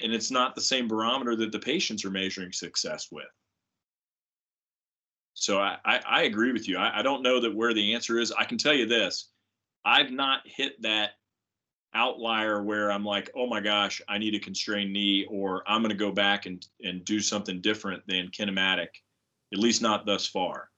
[0.00, 3.24] and it's not the same barometer that the patients are measuring success with.
[5.34, 6.76] So I, I, I agree with you.
[6.76, 8.32] I, I don't know that where the answer is.
[8.32, 9.30] I can tell you this:
[9.84, 11.12] I've not hit that
[11.94, 15.90] outlier where I'm like, oh my gosh, I need a constrained knee, or I'm going
[15.90, 18.88] to go back and and do something different than kinematic,
[19.52, 20.70] at least not thus far.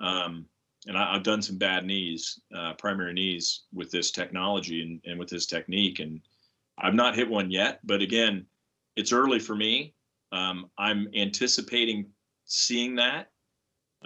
[0.00, 0.46] Um,
[0.86, 5.18] and I, have done some bad knees, uh, primary knees with this technology and, and
[5.18, 6.20] with this technique, and
[6.78, 7.80] I've not hit one yet.
[7.84, 8.46] But again,
[8.94, 9.94] it's early for me.
[10.32, 12.06] Um, I'm anticipating
[12.44, 13.30] seeing that,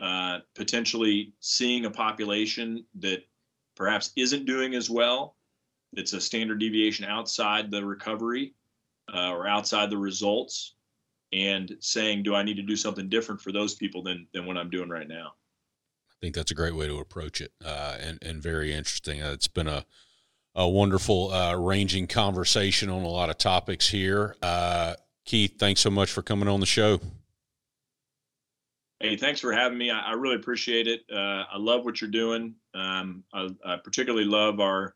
[0.01, 3.22] uh, potentially seeing a population that
[3.76, 5.36] perhaps isn't doing as well.
[5.93, 8.55] It's a standard deviation outside the recovery
[9.12, 10.74] uh, or outside the results,
[11.32, 14.57] and saying, "Do I need to do something different for those people than than what
[14.57, 15.34] I'm doing right now?"
[16.11, 19.22] I think that's a great way to approach it, uh, and and very interesting.
[19.22, 19.84] Uh, it's been a
[20.55, 24.36] a wonderful uh, ranging conversation on a lot of topics here.
[24.43, 27.01] Uh, Keith, thanks so much for coming on the show.
[28.99, 29.91] Hey, thanks for having me.
[29.91, 31.03] I, I really appreciate it.
[31.11, 32.55] Uh, I love what you're doing.
[32.74, 34.95] Um, I, I, particularly love our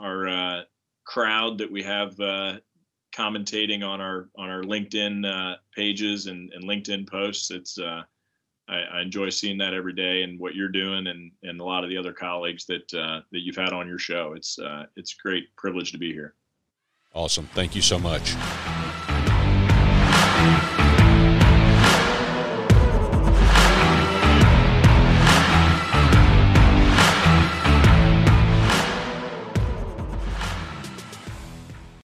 [0.00, 0.62] our uh,
[1.04, 2.54] crowd that we have uh,
[3.14, 7.50] commentating on our on our LinkedIn uh, pages and, and LinkedIn posts.
[7.50, 8.02] It's uh,
[8.68, 11.84] I, I, enjoy seeing that every day and what you're doing and and a lot
[11.84, 14.32] of the other colleagues that uh, that you've had on your show.
[14.34, 14.58] It's
[14.96, 16.34] it's a great privilege to be here.
[17.14, 17.46] Awesome.
[17.54, 18.34] Thank you so much.